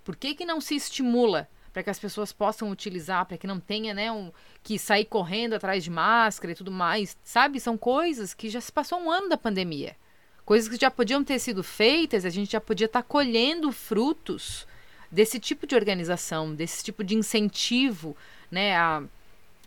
Por 0.04 0.16
que, 0.16 0.34
que 0.34 0.44
não 0.44 0.60
se 0.60 0.76
estimula 0.76 1.48
para 1.72 1.82
que 1.82 1.90
as 1.90 1.98
pessoas 1.98 2.32
possam 2.32 2.70
utilizar, 2.70 3.26
para 3.26 3.36
que 3.36 3.48
não 3.48 3.58
tenha 3.58 3.92
né, 3.92 4.12
um, 4.12 4.30
que 4.62 4.78
sair 4.78 5.04
correndo 5.04 5.54
atrás 5.54 5.82
de 5.82 5.90
máscara 5.90 6.52
e 6.52 6.54
tudo 6.54 6.70
mais? 6.70 7.18
Sabe? 7.24 7.58
São 7.58 7.76
coisas 7.76 8.32
que 8.32 8.48
já 8.48 8.60
se 8.60 8.70
passou 8.70 9.00
um 9.00 9.10
ano 9.10 9.28
da 9.28 9.36
pandemia. 9.36 9.96
Coisas 10.44 10.68
que 10.68 10.80
já 10.80 10.90
podiam 10.90 11.24
ter 11.24 11.38
sido 11.40 11.64
feitas, 11.64 12.24
a 12.24 12.30
gente 12.30 12.52
já 12.52 12.60
podia 12.60 12.84
estar 12.84 13.02
tá 13.02 13.08
colhendo 13.08 13.72
frutos 13.72 14.66
desse 15.10 15.38
tipo 15.38 15.66
de 15.66 15.74
organização, 15.74 16.54
desse 16.54 16.82
tipo 16.82 17.02
de 17.02 17.14
incentivo 17.14 18.16
né, 18.50 18.76
a, 18.76 19.02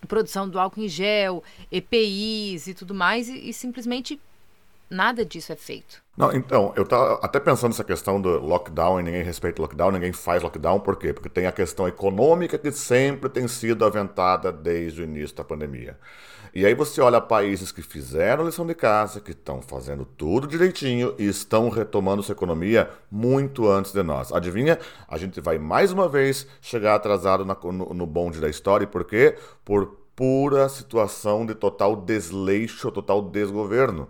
produção 0.08 0.48
do 0.48 0.60
álcool 0.60 0.82
em 0.82 0.88
gel, 0.88 1.44
EPIs 1.72 2.68
e 2.68 2.74
tudo 2.74 2.94
mais, 2.94 3.28
e, 3.28 3.50
e 3.50 3.54
simplesmente 3.54 4.20
nada 4.90 5.26
disso 5.26 5.52
é 5.52 5.56
feito. 5.56 6.02
Não, 6.16 6.34
então, 6.34 6.74
eu 6.76 6.84
estava 6.84 7.20
até 7.22 7.40
pensando 7.40 7.72
nessa 7.72 7.84
questão 7.84 8.20
do 8.20 8.40
lockdown 8.40 9.00
e 9.00 9.04
ninguém 9.04 9.24
respeita 9.24 9.62
lockdown, 9.62 9.92
ninguém 9.92 10.12
faz 10.12 10.42
lockdown, 10.42 10.80
por 10.80 10.96
quê? 10.96 11.14
Porque 11.14 11.30
tem 11.30 11.46
a 11.46 11.52
questão 11.52 11.88
econômica 11.88 12.58
que 12.58 12.72
sempre 12.72 13.30
tem 13.30 13.48
sido 13.48 13.86
aventada 13.86 14.52
desde 14.52 15.02
o 15.02 15.04
início 15.04 15.36
da 15.36 15.44
pandemia. 15.44 15.98
E 16.54 16.66
aí 16.66 16.74
você 16.74 17.02
olha 17.02 17.22
países 17.22 17.72
que 17.72 17.82
fizeram 17.82 18.46
lição 18.46 18.66
de 18.66 18.74
casa, 18.74 19.20
que 19.20 19.32
estão 19.32 19.62
fazendo 19.62 20.06
tudo 20.06 20.48
direitinho 20.48 21.14
e 21.18 21.28
estão 21.28 21.70
retomando 21.70 22.24
sua 22.24 22.34
economia 22.34 22.90
muito 23.12 23.70
antes 23.70 23.92
de 23.92 24.04
nós. 24.04 24.32
Adivinha? 24.32 24.80
A 25.08 25.18
gente 25.18 25.42
vai 25.42 25.58
mais 25.58 25.92
uma 25.92 26.08
vez 26.08 26.48
chegar 26.62 26.96
atrasado 26.96 27.46
na, 27.46 27.56
no, 27.56 27.94
no 27.94 28.06
bonde 28.06 28.40
da 28.40 28.50
história, 28.50 28.88
por 28.88 29.04
quê? 29.04 29.38
Por 29.64 29.98
pura 30.16 30.68
situação 30.68 31.46
de 31.46 31.54
total 31.54 31.96
desleixo, 31.96 32.92
total 32.92 33.22
desgoverno. 33.22 34.10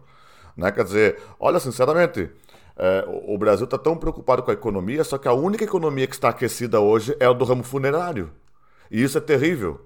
Né? 0.55 0.71
Quer 0.71 0.85
dizer, 0.85 1.19
olha, 1.39 1.59
sinceramente, 1.59 2.29
é, 2.77 3.05
o 3.25 3.37
Brasil 3.37 3.65
está 3.65 3.77
tão 3.77 3.97
preocupado 3.97 4.41
com 4.43 4.51
a 4.51 4.53
economia, 4.53 5.03
só 5.03 5.17
que 5.17 5.27
a 5.27 5.33
única 5.33 5.63
economia 5.63 6.07
que 6.07 6.13
está 6.13 6.29
aquecida 6.29 6.79
hoje 6.79 7.15
é 7.19 7.25
a 7.25 7.33
do 7.33 7.43
ramo 7.43 7.63
funerário. 7.63 8.31
E 8.89 9.03
isso 9.03 9.17
é 9.17 9.21
terrível. 9.21 9.81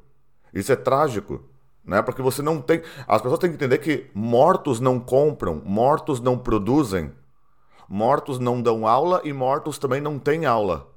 Isso 0.53 0.71
é 0.71 0.75
trágico. 0.75 1.43
Né? 1.83 2.01
Porque 2.01 2.21
você 2.21 2.41
não 2.41 2.61
tem. 2.61 2.81
As 3.07 3.21
pessoas 3.21 3.39
têm 3.39 3.49
que 3.49 3.55
entender 3.55 3.77
que 3.79 4.09
mortos 4.13 4.79
não 4.79 4.99
compram, 4.99 5.61
mortos 5.65 6.19
não 6.19 6.37
produzem, 6.37 7.11
mortos 7.89 8.39
não 8.39 8.61
dão 8.61 8.87
aula 8.87 9.21
e 9.23 9.33
mortos 9.33 9.77
também 9.77 9.99
não 9.99 10.19
têm 10.19 10.45
aula. 10.45 10.87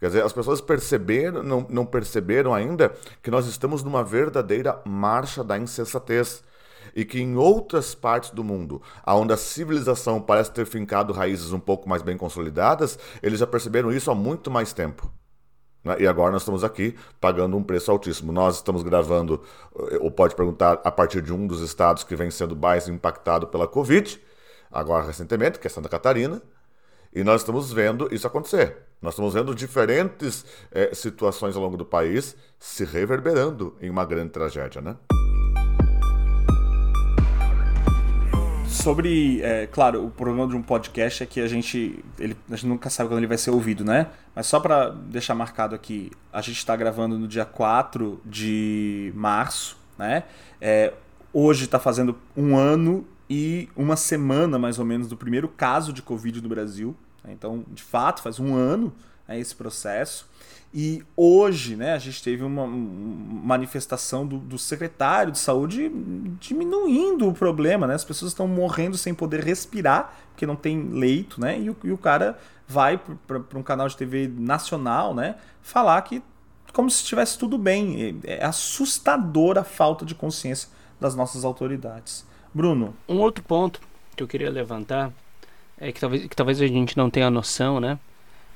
Quer 0.00 0.06
dizer, 0.06 0.24
as 0.24 0.32
pessoas 0.32 0.60
perceberam, 0.60 1.42
não, 1.42 1.66
não 1.68 1.84
perceberam 1.84 2.54
ainda 2.54 2.94
que 3.20 3.30
nós 3.30 3.46
estamos 3.46 3.82
numa 3.82 4.04
verdadeira 4.04 4.80
marcha 4.84 5.42
da 5.42 5.58
insensatez 5.58 6.44
e 6.94 7.04
que 7.04 7.20
em 7.20 7.36
outras 7.36 7.94
partes 7.94 8.30
do 8.30 8.44
mundo, 8.44 8.80
onde 9.06 9.32
a 9.32 9.36
civilização 9.36 10.20
parece 10.20 10.52
ter 10.52 10.66
fincado 10.66 11.12
raízes 11.12 11.52
um 11.52 11.58
pouco 11.58 11.88
mais 11.88 12.02
bem 12.02 12.16
consolidadas, 12.16 12.98
eles 13.22 13.40
já 13.40 13.46
perceberam 13.46 13.90
isso 13.92 14.10
há 14.10 14.14
muito 14.14 14.50
mais 14.50 14.72
tempo. 14.72 15.10
Né? 15.88 15.96
E 16.00 16.06
agora 16.06 16.30
nós 16.30 16.42
estamos 16.42 16.62
aqui 16.62 16.94
pagando 17.20 17.56
um 17.56 17.62
preço 17.62 17.90
altíssimo. 17.90 18.30
Nós 18.30 18.56
estamos 18.56 18.82
gravando, 18.82 19.42
eh, 19.90 19.98
ou 20.00 20.10
pode 20.10 20.36
perguntar, 20.36 20.80
a 20.84 20.92
partir 20.92 21.22
de 21.22 21.32
um 21.32 21.46
dos 21.46 21.62
estados 21.62 22.04
que 22.04 22.14
vem 22.14 22.30
sendo 22.30 22.54
mais 22.54 22.88
impactado 22.88 23.46
pela 23.46 23.66
Covid, 23.66 24.20
agora 24.70 25.04
recentemente, 25.04 25.58
que 25.58 25.66
é 25.66 25.70
Santa 25.70 25.88
Catarina, 25.88 26.42
e 27.12 27.24
nós 27.24 27.40
estamos 27.40 27.72
vendo 27.72 28.08
isso 28.12 28.26
acontecer. 28.26 28.76
Nós 29.00 29.14
estamos 29.14 29.32
vendo 29.32 29.54
diferentes 29.54 30.44
é, 30.70 30.94
situações 30.94 31.56
ao 31.56 31.62
longo 31.62 31.76
do 31.76 31.84
país 31.84 32.36
se 32.58 32.84
reverberando 32.84 33.76
em 33.80 33.88
uma 33.88 34.04
grande 34.04 34.30
tragédia, 34.30 34.80
né? 34.80 34.96
Sobre, 38.68 39.42
é, 39.42 39.66
claro, 39.66 40.04
o 40.04 40.10
problema 40.10 40.46
de 40.46 40.54
um 40.54 40.62
podcast 40.62 41.22
é 41.22 41.26
que 41.26 41.40
a 41.40 41.48
gente, 41.48 42.04
ele, 42.18 42.36
a 42.50 42.54
gente 42.54 42.66
nunca 42.66 42.90
sabe 42.90 43.08
quando 43.08 43.18
ele 43.18 43.26
vai 43.26 43.38
ser 43.38 43.50
ouvido, 43.50 43.84
né? 43.84 44.08
Mas 44.34 44.46
só 44.46 44.60
para 44.60 44.90
deixar 44.90 45.34
marcado 45.34 45.74
aqui, 45.74 46.10
a 46.32 46.40
gente 46.40 46.58
está 46.58 46.76
gravando 46.76 47.18
no 47.18 47.26
dia 47.26 47.44
4 47.44 48.20
de 48.24 49.12
março, 49.14 49.76
né? 49.98 50.24
É, 50.60 50.92
hoje 51.32 51.64
está 51.64 51.78
fazendo 51.78 52.16
um 52.36 52.56
ano 52.56 53.06
e 53.28 53.68
uma 53.76 53.96
semana, 53.96 54.58
mais 54.58 54.78
ou 54.78 54.84
menos, 54.84 55.08
do 55.08 55.16
primeiro 55.16 55.48
caso 55.48 55.92
de 55.92 56.02
Covid 56.02 56.40
no 56.40 56.48
Brasil. 56.48 56.96
Né? 57.24 57.32
Então, 57.32 57.64
de 57.68 57.82
fato, 57.82 58.22
faz 58.22 58.38
um 58.38 58.54
ano 58.54 58.92
né, 59.26 59.38
esse 59.38 59.54
processo. 59.54 60.28
E 60.72 61.02
hoje, 61.16 61.76
né, 61.76 61.94
a 61.94 61.98
gente 61.98 62.22
teve 62.22 62.42
uma 62.42 62.66
manifestação 62.66 64.26
do, 64.26 64.38
do, 64.38 64.58
secretário 64.58 65.32
de 65.32 65.38
saúde 65.38 65.90
diminuindo 66.38 67.26
o 67.26 67.32
problema, 67.32 67.86
né? 67.86 67.94
As 67.94 68.04
pessoas 68.04 68.32
estão 68.32 68.46
morrendo 68.46 68.96
sem 68.98 69.14
poder 69.14 69.42
respirar, 69.42 70.14
porque 70.30 70.46
não 70.46 70.56
tem 70.56 70.90
leito, 70.90 71.40
né? 71.40 71.58
E 71.58 71.70
o, 71.70 71.76
e 71.84 71.90
o 71.90 71.96
cara 71.96 72.38
vai 72.66 72.98
para 72.98 73.58
um 73.58 73.62
canal 73.62 73.88
de 73.88 73.96
TV 73.96 74.28
nacional, 74.28 75.14
né, 75.14 75.36
falar 75.62 76.02
que 76.02 76.22
como 76.72 76.90
se 76.90 77.02
estivesse 77.02 77.38
tudo 77.38 77.56
bem. 77.56 78.20
É, 78.24 78.34
é 78.34 78.44
assustadora 78.44 79.62
a 79.62 79.64
falta 79.64 80.04
de 80.04 80.14
consciência 80.14 80.68
das 81.00 81.14
nossas 81.14 81.44
autoridades. 81.44 82.26
Bruno. 82.52 82.94
Um 83.08 83.18
outro 83.18 83.42
ponto 83.42 83.80
que 84.14 84.22
eu 84.22 84.28
queria 84.28 84.50
levantar 84.50 85.12
é 85.78 85.90
que 85.90 86.00
talvez, 86.00 86.26
que 86.26 86.36
talvez 86.36 86.60
a 86.60 86.66
gente 86.66 86.96
não 86.96 87.08
tenha 87.08 87.30
noção, 87.30 87.80
né? 87.80 87.98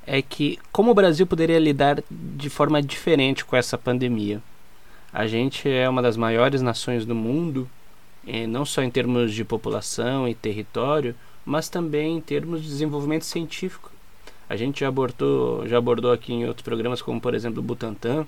É 0.06 0.20
que 0.20 0.58
como 0.70 0.90
o 0.90 0.94
Brasil 0.94 1.26
poderia 1.26 1.58
lidar 1.58 2.02
de 2.10 2.50
forma 2.50 2.82
diferente 2.82 3.44
com 3.44 3.56
essa 3.56 3.78
pandemia. 3.78 4.42
A 5.12 5.26
gente 5.26 5.68
é 5.68 5.88
uma 5.88 6.02
das 6.02 6.16
maiores 6.16 6.62
nações 6.62 7.04
do 7.04 7.14
mundo, 7.14 7.68
eh, 8.26 8.46
não 8.46 8.64
só 8.64 8.82
em 8.82 8.90
termos 8.90 9.32
de 9.32 9.44
população 9.44 10.26
e 10.26 10.34
território, 10.34 11.14
mas 11.44 11.68
também 11.68 12.16
em 12.16 12.20
termos 12.20 12.62
de 12.62 12.68
desenvolvimento 12.68 13.24
científico. 13.24 13.90
A 14.48 14.56
gente 14.56 14.80
já 14.80 14.88
abordou, 14.88 15.66
já 15.68 15.78
abordou 15.78 16.12
aqui 16.12 16.32
em 16.32 16.46
outros 16.46 16.64
programas, 16.64 17.02
como 17.02 17.20
por 17.20 17.34
exemplo 17.34 17.60
o 17.60 17.62
Butantan. 17.62 18.26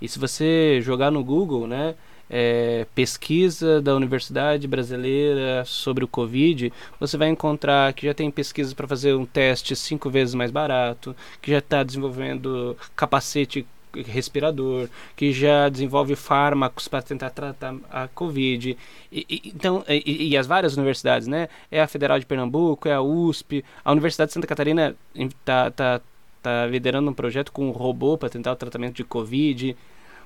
E 0.00 0.08
se 0.08 0.18
você 0.18 0.80
jogar 0.82 1.10
no 1.10 1.22
Google, 1.22 1.66
né, 1.66 1.94
é, 2.30 2.86
pesquisa 2.94 3.80
da 3.80 3.94
Universidade 3.94 4.66
Brasileira 4.66 5.64
sobre 5.64 6.04
o 6.04 6.08
Covid, 6.08 6.72
você 6.98 7.16
vai 7.16 7.28
encontrar 7.28 7.92
que 7.92 8.06
já 8.06 8.14
tem 8.14 8.30
pesquisas 8.30 8.72
para 8.72 8.88
fazer 8.88 9.14
um 9.14 9.26
teste 9.26 9.76
cinco 9.76 10.08
vezes 10.08 10.34
mais 10.34 10.50
barato, 10.50 11.14
que 11.40 11.50
já 11.50 11.58
está 11.58 11.82
desenvolvendo 11.82 12.76
capacete 12.96 13.66
respirador, 14.00 14.88
que 15.14 15.32
já 15.32 15.68
desenvolve 15.68 16.16
fármacos 16.16 16.88
para 16.88 17.02
tentar 17.02 17.30
tratar 17.30 17.74
a 17.90 18.08
Covid. 18.08 18.76
E, 19.10 19.26
e 19.28 19.52
então, 19.54 19.84
e, 19.88 20.30
e, 20.30 20.36
as 20.36 20.46
várias 20.46 20.76
universidades, 20.76 21.28
né? 21.28 21.48
É 21.70 21.82
a 21.82 21.86
Federal 21.86 22.18
de 22.18 22.26
Pernambuco, 22.26 22.88
é 22.88 22.94
a 22.94 23.02
USP, 23.02 23.64
a 23.84 23.92
Universidade 23.92 24.28
de 24.28 24.34
Santa 24.34 24.46
Catarina 24.46 24.96
está 25.14 25.70
tá, 25.70 26.00
tá 26.42 26.66
liderando 26.66 27.10
um 27.10 27.14
projeto 27.14 27.52
com 27.52 27.68
um 27.68 27.72
robô 27.72 28.16
para 28.16 28.30
tentar 28.30 28.52
o 28.52 28.56
tratamento 28.56 28.94
de 28.94 29.04
Covid. 29.04 29.76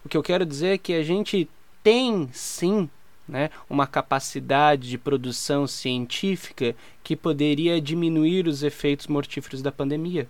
O 0.04 0.08
que 0.08 0.16
eu 0.16 0.22
quero 0.22 0.46
dizer 0.46 0.74
é 0.74 0.78
que 0.78 0.92
a 0.94 1.02
gente 1.02 1.48
tem 1.86 2.28
sim 2.32 2.90
né, 3.28 3.48
uma 3.70 3.86
capacidade 3.86 4.88
de 4.88 4.98
produção 4.98 5.68
científica 5.68 6.74
que 7.04 7.14
poderia 7.14 7.80
diminuir 7.80 8.48
os 8.48 8.64
efeitos 8.64 9.06
mortíferos 9.06 9.62
da 9.62 9.70
pandemia. 9.70 10.28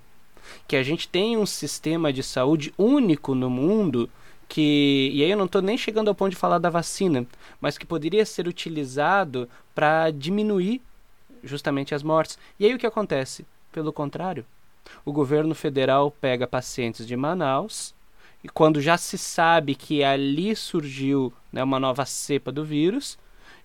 Que 0.68 0.76
a 0.76 0.82
gente 0.82 1.08
tem 1.08 1.34
um 1.34 1.46
sistema 1.46 2.12
de 2.12 2.22
saúde 2.22 2.74
único 2.76 3.34
no 3.34 3.48
mundo 3.48 4.10
que, 4.46 5.10
e 5.14 5.24
aí 5.24 5.30
eu 5.30 5.38
não 5.38 5.46
estou 5.46 5.62
nem 5.62 5.78
chegando 5.78 6.08
ao 6.08 6.14
ponto 6.14 6.32
de 6.32 6.36
falar 6.36 6.58
da 6.58 6.68
vacina, 6.68 7.26
mas 7.58 7.78
que 7.78 7.86
poderia 7.86 8.26
ser 8.26 8.46
utilizado 8.46 9.48
para 9.74 10.10
diminuir 10.10 10.82
justamente 11.42 11.94
as 11.94 12.02
mortes. 12.02 12.38
E 12.60 12.66
aí 12.66 12.74
o 12.74 12.78
que 12.78 12.86
acontece? 12.86 13.46
Pelo 13.72 13.94
contrário, 13.94 14.44
o 15.06 15.12
governo 15.12 15.54
federal 15.54 16.10
pega 16.10 16.46
pacientes 16.46 17.06
de 17.06 17.16
Manaus 17.16 17.94
e 18.42 18.48
quando 18.48 18.80
já 18.80 18.96
se 18.96 19.18
sabe 19.18 19.74
que 19.74 20.04
ali 20.04 20.54
surgiu 20.54 21.32
né, 21.52 21.62
uma 21.62 21.80
nova 21.80 22.04
cepa 22.04 22.52
do 22.52 22.64
vírus 22.64 23.18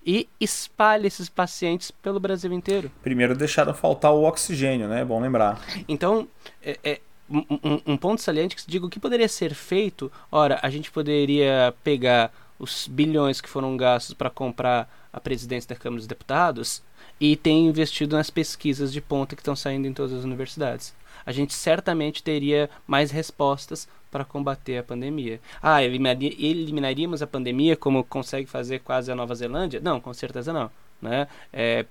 e 0.06 0.28
espalha 0.40 1.06
esses 1.06 1.30
pacientes 1.30 1.92
pelo 1.92 2.20
Brasil 2.20 2.52
inteiro. 2.52 2.92
Primeiro 3.04 3.36
deixaram 3.36 3.74
faltar 3.74 4.12
o 4.12 4.24
oxigênio, 4.24 4.88
né? 4.88 5.02
É 5.02 5.06
bom 5.06 5.22
lembrar. 5.22 5.62
Então, 5.88 6.28
é, 6.64 6.80
é 6.84 7.02
um, 7.30 7.94
um, 7.94 7.98
ponto 7.98 8.22
saliente 8.22 8.56
que 8.56 8.64
digo 8.66 8.88
o 8.88 8.90
que 8.90 9.00
poderia 9.00 9.28
ser 9.28 9.54
feito. 9.54 10.12
Ora, 10.32 10.60
a 10.62 10.70
gente 10.70 10.92
poderia 10.92 11.74
pegar 11.84 12.34
os 12.58 12.88
bilhões 12.88 13.40
que 13.40 13.50
foram 13.50 13.78
gastos 13.78 14.14
para 14.14 14.30
comprar 14.30 14.90
a 15.14 15.20
presidência 15.20 15.70
da 15.70 15.76
Câmara 15.76 16.00
dos 16.00 16.08
Deputados 16.08 16.82
e 17.20 17.36
ter 17.36 17.52
investido 17.52 18.16
nas 18.16 18.30
pesquisas 18.30 18.92
de 18.92 19.02
ponta 19.02 19.36
que 19.36 19.42
estão 19.42 19.56
saindo 19.56 19.88
em 19.88 19.94
todas 19.94 20.14
as 20.14 20.24
universidades. 20.24 20.94
A 21.26 21.32
gente 21.32 21.54
certamente 21.54 22.24
teria 22.24 22.70
mais 22.88 23.12
respostas 23.12 23.88
para 24.12 24.26
combater 24.26 24.78
a 24.78 24.84
pandemia. 24.84 25.40
Ah, 25.64 25.82
eliminaríamos 25.82 27.22
a 27.22 27.28
pandemia 27.28 27.76
como 27.78 28.04
consegue 28.04 28.46
fazer 28.48 28.80
quase 28.80 29.12
a 29.12 29.16
Nova 29.16 29.34
Zelândia? 29.34 29.80
Não, 29.80 30.00
com 30.02 30.14
certeza 30.14 30.52
não. 30.52 30.70
Né? 31.02 31.28
É, 31.52 31.84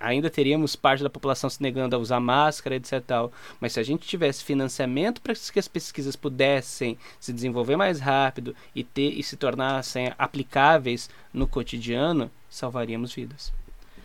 ainda 0.00 0.30
teríamos 0.30 0.74
parte 0.74 1.02
da 1.02 1.10
população 1.10 1.50
se 1.50 1.62
negando 1.62 1.94
a 1.94 1.98
usar 1.98 2.18
máscara, 2.18 2.76
etc. 2.76 3.02
Tal. 3.06 3.32
Mas 3.60 3.74
se 3.74 3.80
a 3.80 3.82
gente 3.82 4.06
tivesse 4.06 4.42
financiamento 4.42 5.20
para 5.20 5.34
que 5.34 5.58
as 5.58 5.68
pesquisas 5.68 6.16
pudessem 6.16 6.96
se 7.20 7.32
desenvolver 7.32 7.76
mais 7.76 8.00
rápido 8.00 8.56
e, 8.74 8.82
ter, 8.82 9.10
e 9.10 9.22
se 9.22 9.36
tornassem 9.36 10.12
aplicáveis 10.16 11.10
no 11.32 11.46
cotidiano, 11.46 12.30
salvaríamos 12.48 13.12
vidas. 13.12 13.52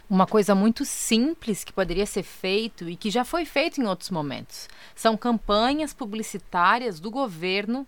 Uma 0.09 0.25
coisa 0.25 0.55
muito 0.55 0.85
simples 0.85 1.63
que 1.63 1.71
poderia 1.71 2.05
ser 2.05 2.23
feito 2.23 2.89
e 2.89 2.95
que 2.95 3.11
já 3.11 3.23
foi 3.23 3.45
feito 3.45 3.79
em 3.79 3.85
outros 3.85 4.09
momentos. 4.09 4.67
São 4.95 5.15
campanhas 5.15 5.93
publicitárias 5.93 6.99
do 6.99 7.11
governo 7.11 7.85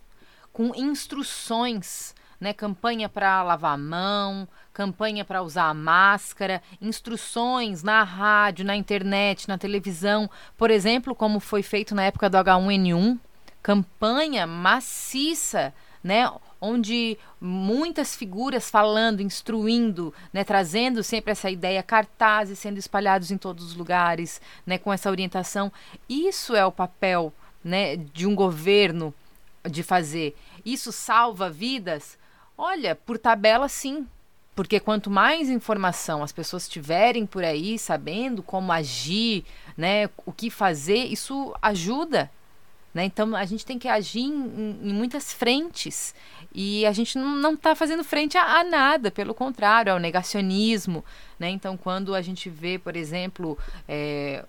com 0.53 0.71
instruções, 0.75 2.13
né? 2.39 2.53
Campanha 2.53 3.09
para 3.09 3.41
lavar 3.41 3.73
a 3.73 3.77
mão, 3.77 4.47
campanha 4.71 5.25
para 5.25 5.41
usar 5.41 5.69
a 5.69 5.73
máscara, 5.73 6.61
instruções 6.79 7.81
na 7.81 8.03
rádio, 8.03 8.65
na 8.65 8.75
internet, 8.75 9.47
na 9.47 9.57
televisão, 9.57 10.29
por 10.55 10.69
exemplo, 10.69 11.15
como 11.15 11.39
foi 11.39 11.63
feito 11.63 11.95
na 11.95 12.03
época 12.03 12.29
do 12.29 12.37
H1N1, 12.37 13.17
campanha 13.63 14.45
maciça 14.45 15.73
né? 16.03 16.31
Onde 16.59 17.17
muitas 17.39 18.15
figuras 18.15 18.69
falando, 18.69 19.21
instruindo, 19.21 20.13
né? 20.31 20.43
Trazendo 20.43 21.03
sempre 21.03 21.31
essa 21.31 21.49
ideia, 21.49 21.81
cartazes 21.83 22.59
sendo 22.59 22.77
espalhados 22.77 23.31
em 23.31 23.37
todos 23.37 23.65
os 23.65 23.75
lugares, 23.75 24.41
né? 24.65 24.77
Com 24.77 24.91
essa 24.91 25.09
orientação. 25.09 25.71
Isso 26.07 26.55
é 26.55 26.65
o 26.65 26.71
papel, 26.71 27.33
né? 27.63 27.95
De 27.95 28.25
um 28.25 28.35
governo 28.35 29.13
de 29.69 29.83
fazer. 29.83 30.35
Isso 30.65 30.91
salva 30.91 31.49
vidas? 31.49 32.17
Olha, 32.57 32.95
por 32.95 33.17
tabela 33.17 33.67
sim, 33.67 34.07
porque 34.55 34.79
quanto 34.79 35.09
mais 35.09 35.49
informação 35.49 36.21
as 36.21 36.31
pessoas 36.31 36.67
tiverem 36.67 37.25
por 37.25 37.43
aí, 37.43 37.79
sabendo 37.79 38.43
como 38.43 38.71
agir, 38.71 39.45
né, 39.77 40.09
o 40.25 40.31
que 40.31 40.49
fazer, 40.49 41.05
isso 41.05 41.55
ajuda. 41.61 42.29
Né? 42.93 43.05
Então 43.05 43.35
a 43.35 43.45
gente 43.45 43.65
tem 43.65 43.79
que 43.79 43.87
agir 43.87 44.21
em, 44.21 44.79
em 44.83 44.93
muitas 44.93 45.31
frentes. 45.31 46.13
E 46.53 46.85
a 46.85 46.91
gente 46.91 47.17
não 47.17 47.53
está 47.53 47.73
fazendo 47.73 48.03
frente 48.03 48.37
a, 48.37 48.59
a, 48.59 48.63
nada, 48.63 49.09
pelo 49.09 49.33
contrário, 49.33 49.93
ao 49.93 49.99
negacionismo. 49.99 51.03
Né? 51.39 51.49
Então, 51.49 51.77
quando 51.77 52.13
a 52.13 52.21
gente 52.21 52.49
vê, 52.49 52.77
por 52.77 52.95
exemplo, 52.97 53.57
é, 53.87 54.43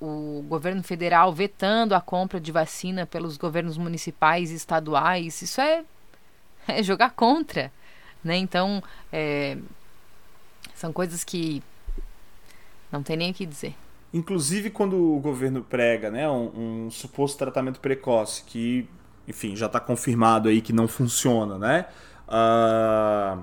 o 0.00 0.42
governo 0.48 0.82
federal 0.82 1.32
vetando 1.32 1.94
a 1.94 2.00
compra 2.00 2.40
de 2.40 2.50
vacina 2.50 3.04
pelos 3.04 3.36
governos 3.36 3.76
municipais 3.76 4.50
e 4.50 4.54
estaduais, 4.54 5.42
isso 5.42 5.60
é, 5.60 5.84
é 6.66 6.82
jogar 6.82 7.10
contra. 7.10 7.70
Né? 8.22 8.38
Então, 8.38 8.82
é, 9.12 9.58
são 10.74 10.94
coisas 10.94 11.22
que 11.22 11.62
não 12.90 13.02
tem 13.02 13.16
nem 13.16 13.32
o 13.32 13.34
que 13.34 13.44
dizer. 13.44 13.74
Inclusive 14.14 14.70
quando 14.70 14.96
o 14.96 15.18
governo 15.18 15.60
prega 15.60 16.08
né, 16.08 16.30
um, 16.30 16.84
um 16.86 16.90
suposto 16.90 17.36
tratamento 17.36 17.80
precoce, 17.80 18.44
que, 18.46 18.88
enfim, 19.26 19.56
já 19.56 19.66
está 19.66 19.80
confirmado 19.80 20.48
aí 20.48 20.60
que 20.60 20.72
não 20.72 20.86
funciona, 20.86 21.58
né? 21.58 21.86
Uh, 22.28 23.42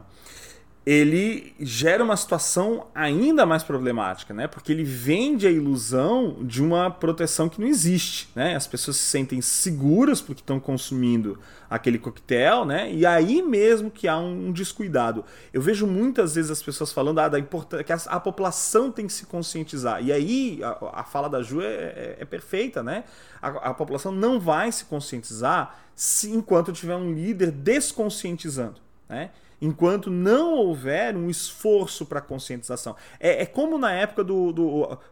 ele 0.83 1.53
gera 1.59 2.03
uma 2.03 2.17
situação 2.17 2.87
ainda 2.95 3.45
mais 3.45 3.61
problemática, 3.63 4.33
né? 4.33 4.47
Porque 4.47 4.71
ele 4.71 4.83
vende 4.83 5.45
a 5.45 5.51
ilusão 5.51 6.37
de 6.41 6.61
uma 6.61 6.89
proteção 6.89 7.47
que 7.47 7.61
não 7.61 7.67
existe, 7.67 8.29
né? 8.35 8.55
As 8.55 8.65
pessoas 8.65 8.97
se 8.97 9.03
sentem 9.03 9.41
seguras 9.41 10.21
porque 10.21 10.41
estão 10.41 10.59
consumindo 10.59 11.37
aquele 11.69 11.99
coquetel, 11.99 12.65
né? 12.65 12.91
E 12.91 13.05
aí 13.05 13.43
mesmo 13.43 13.91
que 13.91 14.07
há 14.07 14.17
um 14.17 14.51
descuidado. 14.51 15.23
Eu 15.53 15.61
vejo 15.61 15.85
muitas 15.85 16.33
vezes 16.33 16.49
as 16.49 16.63
pessoas 16.63 16.91
falando 16.91 17.19
ah, 17.19 17.29
da 17.29 17.37
importância 17.37 17.83
que 17.83 17.93
a, 17.93 18.01
a, 18.07 18.19
população 18.19 18.91
tem 18.91 19.05
que 19.05 19.13
se 19.13 19.27
conscientizar. 19.27 20.03
E 20.03 20.11
aí 20.11 20.59
a, 20.63 21.01
a 21.01 21.03
fala 21.03 21.29
da 21.29 21.43
Ju 21.43 21.61
é, 21.61 21.67
é, 21.67 22.17
é 22.21 22.25
perfeita, 22.25 22.81
né? 22.81 23.03
A, 23.39 23.69
a 23.69 23.73
população 23.75 24.11
não 24.11 24.39
vai 24.39 24.71
se 24.71 24.85
conscientizar 24.85 25.79
se 25.95 26.31
enquanto 26.31 26.73
tiver 26.73 26.95
um 26.95 27.13
líder 27.13 27.51
desconscientizando, 27.51 28.81
né? 29.07 29.29
Enquanto 29.61 30.09
não 30.09 30.55
houver 30.55 31.15
um 31.15 31.29
esforço 31.29 32.05
para 32.05 32.19
conscientização. 32.19 32.95
É, 33.19 33.43
é, 33.43 33.45
como 33.45 33.77
na 33.77 33.91
época 33.91 34.23
do, 34.23 34.51
do. 34.51 34.65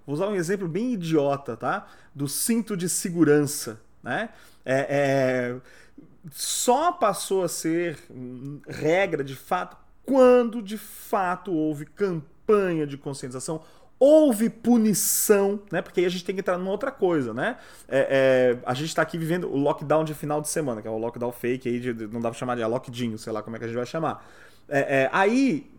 Vou 0.05 0.15
usar 0.15 0.27
um 0.27 0.35
exemplo 0.35 0.67
bem 0.67 0.93
idiota, 0.93 1.55
tá? 1.55 1.87
Do 2.13 2.27
cinto 2.27 2.75
de 2.75 2.89
segurança. 2.89 3.79
Né? 4.01 4.29
É, 4.65 4.87
é, 4.89 5.55
só 6.31 6.91
passou 6.91 7.43
a 7.43 7.47
ser 7.47 7.97
regra 8.67 9.23
de 9.23 9.35
fato 9.35 9.77
quando 10.03 10.61
de 10.61 10.77
fato 10.77 11.53
houve 11.53 11.85
campanha 11.85 12.87
de 12.87 12.97
conscientização 12.97 13.61
houve 13.99 14.49
punição, 14.49 15.59
né? 15.69 15.81
Porque 15.81 15.99
aí 15.99 16.05
a 16.05 16.09
gente 16.09 16.23
tem 16.23 16.33
que 16.33 16.39
entrar 16.39 16.57
numa 16.57 16.71
outra 16.71 16.89
coisa, 16.89 17.33
né? 17.33 17.57
É, 17.87 18.57
é, 18.57 18.57
a 18.65 18.73
gente 18.73 18.87
está 18.87 19.01
aqui 19.01 19.17
vivendo 19.17 19.51
o 19.51 19.57
lockdown 19.57 20.05
de 20.05 20.13
final 20.13 20.41
de 20.41 20.47
semana, 20.47 20.81
que 20.81 20.87
é 20.87 20.91
o 20.91 20.97
lockdown 20.97 21.31
fake 21.31 21.67
aí, 21.67 21.79
de, 21.79 22.07
não 22.07 22.21
dá 22.21 22.29
pra 22.29 22.39
chamar 22.39 22.55
de 22.55 22.61
é 22.61 22.67
lockdinho, 22.67 23.17
sei 23.17 23.33
lá 23.33 23.43
como 23.43 23.57
é 23.57 23.59
que 23.59 23.65
a 23.65 23.67
gente 23.67 23.77
vai 23.77 23.85
chamar. 23.85 24.25
É, 24.69 25.01
é, 25.01 25.09
aí 25.11 25.69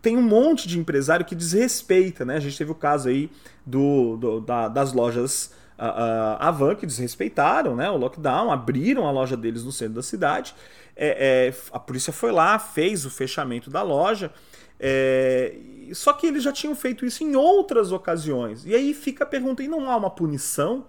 tem 0.00 0.16
um 0.16 0.22
monte 0.22 0.68
de 0.68 0.78
empresário 0.78 1.24
que 1.24 1.34
desrespeita, 1.34 2.24
né? 2.24 2.36
A 2.36 2.40
gente 2.40 2.56
teve 2.56 2.70
o 2.70 2.74
caso 2.74 3.08
aí 3.08 3.30
do, 3.66 4.16
do 4.18 4.40
da, 4.40 4.68
das 4.68 4.92
lojas 4.92 5.52
uh, 5.78 5.84
uh, 5.84 6.36
Avan 6.38 6.74
que 6.74 6.86
desrespeitaram 6.86 7.74
né, 7.74 7.90
o 7.90 7.96
lockdown, 7.96 8.52
abriram 8.52 9.06
a 9.06 9.10
loja 9.10 9.36
deles 9.36 9.64
no 9.64 9.72
centro 9.72 9.94
da 9.94 10.02
cidade. 10.02 10.54
É, 10.96 11.48
é, 11.48 11.54
a 11.72 11.80
polícia 11.80 12.12
foi 12.12 12.30
lá, 12.30 12.58
fez 12.58 13.04
o 13.04 13.10
fechamento 13.10 13.70
da 13.70 13.82
loja. 13.82 14.30
É, 14.86 15.54
só 15.94 16.12
que 16.12 16.26
eles 16.26 16.42
já 16.42 16.52
tinham 16.52 16.74
feito 16.74 17.06
isso 17.06 17.24
em 17.24 17.34
outras 17.34 17.90
ocasiões. 17.90 18.66
E 18.66 18.74
aí 18.74 18.92
fica 18.92 19.24
a 19.24 19.26
pergunta: 19.26 19.62
e 19.62 19.68
não 19.68 19.90
há 19.90 19.96
uma 19.96 20.10
punição? 20.10 20.84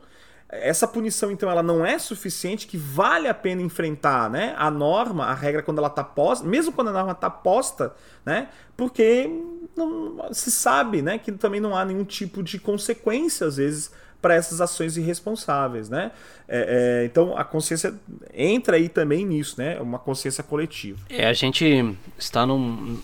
Essa 0.50 0.88
punição, 0.88 1.32
então, 1.32 1.50
ela 1.50 1.64
não 1.64 1.86
é 1.86 1.98
suficiente, 1.98 2.68
que 2.68 2.78
vale 2.78 3.28
a 3.28 3.34
pena 3.34 3.62
enfrentar 3.62 4.30
né? 4.30 4.54
a 4.58 4.70
norma, 4.70 5.26
a 5.26 5.34
regra, 5.34 5.64
quando 5.64 5.80
ela 5.80 5.88
está 5.88 6.04
posta, 6.04 6.46
mesmo 6.46 6.72
quando 6.72 6.90
a 6.90 6.94
norma 6.94 7.14
está 7.14 7.30
posta, 7.30 7.96
né? 8.24 8.50
porque 8.78 9.28
não, 9.76 10.32
se 10.32 10.52
sabe 10.52 11.02
né? 11.02 11.18
que 11.18 11.32
também 11.32 11.60
não 11.60 11.76
há 11.76 11.84
nenhum 11.84 12.04
tipo 12.04 12.44
de 12.44 12.60
consequência, 12.60 13.48
às 13.48 13.58
vezes, 13.58 13.92
para 14.22 14.36
essas 14.36 14.62
ações 14.62 14.96
irresponsáveis. 14.98 15.90
Né? 15.90 16.12
É, 16.48 17.02
é, 17.02 17.06
então, 17.06 17.36
a 17.36 17.44
consciência 17.44 17.96
entra 18.32 18.78
aí 18.78 18.88
também 18.88 19.26
nisso, 19.26 19.56
né? 19.58 19.80
uma 19.82 19.98
consciência 19.98 20.44
coletiva. 20.44 21.00
É, 21.10 21.28
a 21.28 21.34
gente 21.34 21.98
está 22.20 22.46
num, 22.46 23.02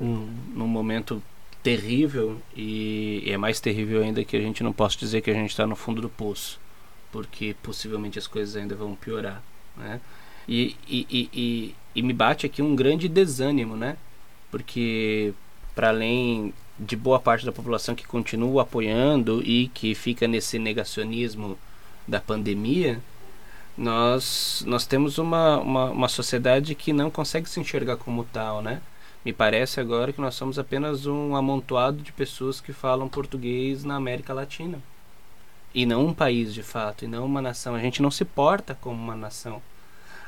num, 0.00 0.66
momento 0.66 1.22
terrível 1.62 2.40
e 2.56 3.24
é 3.26 3.36
mais 3.36 3.60
terrível 3.60 4.02
ainda 4.02 4.24
que 4.24 4.36
a 4.36 4.40
gente 4.40 4.62
não 4.62 4.72
possa 4.72 4.96
dizer 4.96 5.20
que 5.20 5.30
a 5.30 5.34
gente 5.34 5.50
está 5.50 5.66
no 5.66 5.76
fundo 5.76 6.00
do 6.00 6.08
poço 6.08 6.60
porque 7.10 7.54
possivelmente 7.62 8.18
as 8.18 8.26
coisas 8.26 8.56
ainda 8.56 8.74
vão 8.74 8.94
piorar, 8.94 9.42
né? 9.76 10.00
E, 10.46 10.76
e, 10.88 11.06
e, 11.10 11.30
e, 11.32 11.74
e 11.94 12.02
me 12.02 12.12
bate 12.12 12.46
aqui 12.46 12.62
um 12.62 12.74
grande 12.74 13.08
desânimo, 13.08 13.76
né? 13.76 13.96
Porque 14.50 15.32
para 15.74 15.88
além 15.88 16.52
de 16.78 16.96
boa 16.96 17.18
parte 17.18 17.44
da 17.44 17.52
população 17.52 17.94
que 17.94 18.06
continua 18.06 18.62
apoiando 18.62 19.42
e 19.44 19.68
que 19.68 19.94
fica 19.94 20.26
nesse 20.26 20.58
negacionismo 20.58 21.58
da 22.06 22.20
pandemia, 22.20 23.00
nós, 23.76 24.64
nós 24.66 24.86
temos 24.86 25.18
uma, 25.18 25.58
uma, 25.58 25.90
uma 25.90 26.08
sociedade 26.08 26.74
que 26.74 26.92
não 26.92 27.10
consegue 27.10 27.48
se 27.48 27.60
enxergar 27.60 27.96
como 27.96 28.24
tal, 28.24 28.62
né? 28.62 28.80
Me 29.24 29.32
parece 29.32 29.80
agora 29.80 30.12
que 30.12 30.20
nós 30.20 30.34
somos 30.34 30.58
apenas 30.58 31.06
um 31.06 31.34
amontoado 31.34 32.02
de 32.02 32.12
pessoas 32.12 32.60
que 32.60 32.72
falam 32.72 33.08
português 33.08 33.84
na 33.84 33.96
América 33.96 34.32
Latina 34.32 34.80
e 35.74 35.84
não 35.84 36.06
um 36.06 36.14
país 36.14 36.54
de 36.54 36.62
fato, 36.62 37.04
e 37.04 37.08
não 37.08 37.24
uma 37.24 37.42
nação. 37.42 37.74
A 37.74 37.80
gente 37.80 38.00
não 38.02 38.10
se 38.10 38.24
porta 38.24 38.74
como 38.80 39.00
uma 39.00 39.16
nação. 39.16 39.62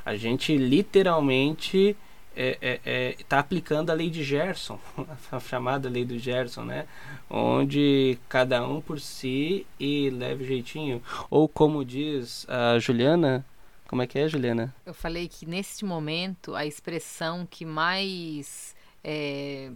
A 0.04 0.16
gente 0.16 0.56
literalmente 0.56 1.96
está 1.98 2.10
é, 2.36 2.58
é, 2.62 2.80
é, 2.84 3.16
tá 3.28 3.38
aplicando 3.40 3.90
a 3.90 3.94
lei 3.94 4.08
de 4.08 4.22
Gerson, 4.22 4.78
a 5.32 5.40
chamada 5.40 5.88
lei 5.88 6.04
do 6.04 6.18
Gerson, 6.18 6.62
né? 6.62 6.86
Onde 7.28 8.18
cada 8.28 8.66
um 8.66 8.80
por 8.80 9.00
si 9.00 9.66
e 9.78 10.10
leve 10.10 10.44
jeitinho. 10.44 11.02
Ou 11.28 11.48
como 11.48 11.84
diz 11.84 12.46
a 12.48 12.78
Juliana, 12.78 13.44
como 13.88 14.02
é 14.02 14.06
que 14.06 14.18
é, 14.18 14.28
Juliana? 14.28 14.74
Eu 14.86 14.94
falei 14.94 15.26
que 15.26 15.44
neste 15.44 15.84
momento 15.84 16.54
a 16.54 16.64
expressão 16.64 17.46
que 17.50 17.64
mais 17.64 18.76
é, 19.02 19.70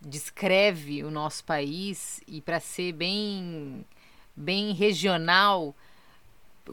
descreve 0.00 1.02
o 1.04 1.10
nosso 1.10 1.44
país 1.44 2.20
e 2.26 2.40
para 2.40 2.60
ser 2.60 2.92
bem 2.92 3.84
bem 4.36 4.72
regional. 4.72 5.74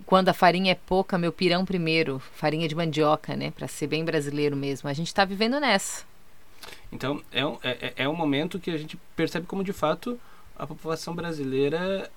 Quando 0.06 0.30
a 0.30 0.34
farinha 0.34 0.72
é 0.72 0.76
pouca, 0.76 1.18
meu 1.18 1.34
pirão 1.34 1.66
primeiro, 1.66 2.20
farinha 2.20 2.68
de 2.68 2.76
mandioca, 2.76 3.36
né? 3.36 3.52
Para 3.52 3.68
ser 3.68 3.88
bem 3.88 4.06
brasileiro 4.06 4.56
mesmo. 4.56 4.88
A 4.88 4.94
gente 4.94 5.08
está 5.08 5.26
vivendo 5.26 5.60
nessa. 5.60 6.06
Então, 6.92 7.22
é 7.32 7.46
um, 7.46 7.58
é, 7.62 7.94
é 7.98 8.10
um 8.10 8.16
momento 8.16 8.60
que 8.60 8.72
a 8.72 8.78
gente 8.78 8.98
percebe 9.16 9.46
como, 9.46 9.64
de 9.64 9.74
fato, 9.74 10.20
a 10.56 10.66
população 10.66 11.14
brasileira 11.14 12.10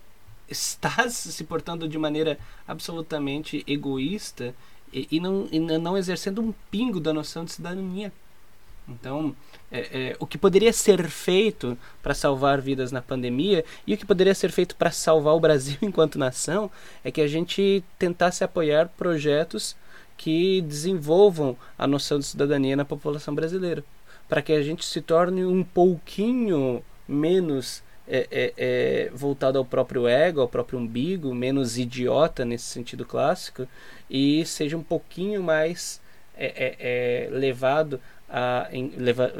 está 0.49 1.09
se 1.11 1.45
portando 1.45 1.89
de 1.89 1.99
maneira 1.99 2.39
absolutamente 2.67 3.65
egoísta 3.67 4.55
e, 4.93 5.09
e, 5.11 5.21
não, 5.21 5.49
e 5.51 5.59
não 5.59 5.97
exercendo 5.97 6.41
um 6.41 6.53
pingo 6.71 7.01
da 7.01 7.13
noção 7.13 7.45
de 7.45 7.53
cidadania. 7.53 8.13
Então, 8.89 9.35
é, 9.73 9.79
é, 9.79 10.17
o 10.19 10.27
que 10.27 10.37
poderia 10.37 10.73
ser 10.73 11.09
feito 11.09 11.77
para 12.03 12.13
salvar 12.13 12.61
vidas 12.61 12.93
na 12.93 13.01
pandemia 13.01 13.65
e 13.87 13.95
o 13.95 13.97
que 13.97 14.05
poderia 14.05 14.35
ser 14.35 14.51
feito 14.51 14.77
para 14.77 14.91
salvar 14.91 15.35
o 15.35 15.41
Brasil 15.41 15.79
enquanto 15.83 16.19
nação 16.19 16.71
é 17.03 17.11
que 17.11 17.21
a 17.21 17.27
gente 17.27 17.83
tentasse 17.99 18.45
apoiar 18.45 18.89
projetos 18.97 19.75
que 20.17 20.61
desenvolvam 20.63 21.57
a 21.79 21.87
noção 21.87 22.19
de 22.19 22.27
cidadania 22.27 22.77
na 22.77 22.85
população 22.85 23.35
brasileira, 23.35 23.83
para 24.29 24.43
que 24.43 24.53
a 24.53 24.63
gente 24.63 24.85
se 24.85 25.01
torne 25.01 25.45
um 25.45 25.65
pouquinho 25.65 26.85
menos 27.09 27.83
é, 28.07 28.29
é, 28.31 28.53
é, 28.57 29.11
voltado 29.15 29.59
ao 29.59 29.65
próprio 29.65 30.07
ego, 30.07 30.41
ao 30.41 30.49
próprio 30.49 30.79
umbigo, 30.79 31.35
menos 31.35 31.79
idiota 31.79 32.45
nesse 32.45 32.67
sentido 32.67 33.05
clássico, 33.05 33.67
e 34.11 34.45
seja 34.45 34.77
um 34.77 34.83
pouquinho 34.83 35.43
mais 35.43 36.03
é, 36.37 37.29
levado 37.31 38.01
a, 38.29 38.69
em, 38.73 38.89
leva, 38.97 39.33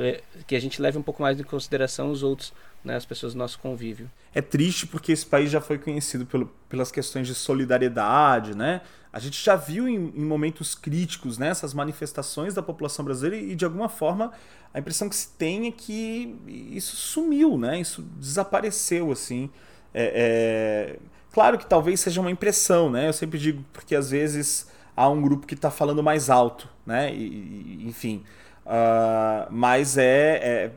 que 0.47 0.55
a 0.55 0.61
gente 0.61 0.81
leve 0.81 0.99
um 0.99 1.03
pouco 1.03 1.23
mais 1.23 1.39
em 1.39 1.43
consideração 1.43 2.11
os 2.11 2.23
outros, 2.23 2.53
né, 2.85 2.97
as 2.97 3.05
pessoas 3.05 3.33
do 3.33 3.39
nosso 3.39 3.59
convívio. 3.59 4.11
É 4.35 4.43
triste 4.43 4.87
porque 4.87 5.13
esse 5.13 5.25
país 5.25 5.51
já 5.51 5.61
foi 5.61 5.79
conhecido 5.79 6.27
pelo, 6.27 6.47
pelas 6.69 6.91
questões 6.91 7.27
de 7.27 7.35
solidariedade, 7.35 8.57
né? 8.57 8.83
A 9.13 9.21
gente 9.21 9.43
já 9.43 9.55
viu 9.55 9.89
em, 9.89 9.95
em 9.95 10.25
momentos 10.25 10.75
críticos 10.75 11.39
né, 11.39 11.49
essas 11.49 11.73
manifestações 11.73 12.53
da 12.53 12.61
população 12.61 13.05
brasileira 13.05 13.37
e, 13.37 13.55
de 13.55 13.65
alguma 13.65 13.89
forma, 13.89 14.33
a 14.73 14.81
impressão 14.81 15.09
que 15.09 15.15
se 15.15 15.29
tem 15.39 15.69
é 15.69 15.71
que 15.71 16.37
isso 16.73 16.97
sumiu, 16.97 17.57
né? 17.57 17.81
Isso 17.81 18.03
desapareceu, 18.03 19.13
assim. 19.13 19.49
É, 19.95 20.97
é... 20.97 20.99
Claro 21.33 21.59
que 21.59 21.67
talvez 21.67 22.01
seja 22.01 22.21
uma 22.21 22.31
impressão, 22.31 22.91
né? 22.91 23.09
Eu 23.09 23.13
sempre 23.13 23.39
digo 23.39 23.65
porque 23.73 23.95
às 23.95 24.11
vezes 24.11 24.69
há 24.97 25.09
um 25.09 25.21
grupo 25.21 25.47
que 25.47 25.55
está 25.55 25.71
falando 25.71 26.03
mais 26.03 26.31
alto, 26.31 26.69
né? 26.87 27.15
E, 27.15 27.87
enfim. 27.87 28.23
Uh, 28.65 29.47
mas 29.51 29.99
é, 29.99 30.37
é, 30.37 30.71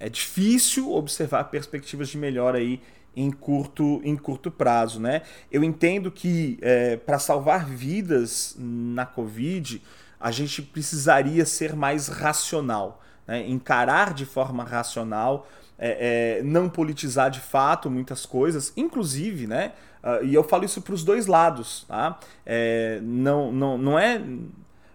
é 0.00 0.08
difícil 0.08 0.92
observar 0.92 1.44
perspectivas 1.44 2.08
de 2.08 2.18
melhora 2.18 2.58
aí 2.58 2.80
em 3.14 3.30
curto, 3.30 4.00
em 4.04 4.16
curto 4.16 4.50
prazo. 4.50 5.00
Né? 5.00 5.22
Eu 5.50 5.62
entendo 5.64 6.10
que 6.10 6.58
é, 6.60 6.96
para 6.96 7.18
salvar 7.18 7.66
vidas 7.66 8.56
na 8.58 9.06
Covid, 9.06 9.82
a 10.20 10.30
gente 10.30 10.62
precisaria 10.62 11.44
ser 11.44 11.74
mais 11.74 12.08
racional, 12.08 13.02
né? 13.26 13.46
encarar 13.46 14.14
de 14.14 14.24
forma 14.24 14.64
racional, 14.64 15.48
é, 15.78 16.38
é, 16.38 16.42
não 16.42 16.68
politizar 16.68 17.30
de 17.30 17.40
fato 17.40 17.88
muitas 17.88 18.26
coisas, 18.26 18.72
inclusive, 18.76 19.46
né? 19.46 19.72
Uh, 20.08 20.24
e 20.24 20.34
eu 20.34 20.42
falo 20.42 20.64
isso 20.64 20.80
para 20.80 20.94
os 20.94 21.04
dois 21.04 21.26
lados, 21.26 21.84
tá? 21.86 22.18
É, 22.46 23.00
não, 23.02 23.52
não, 23.52 23.76
não 23.76 23.98
é 23.98 24.22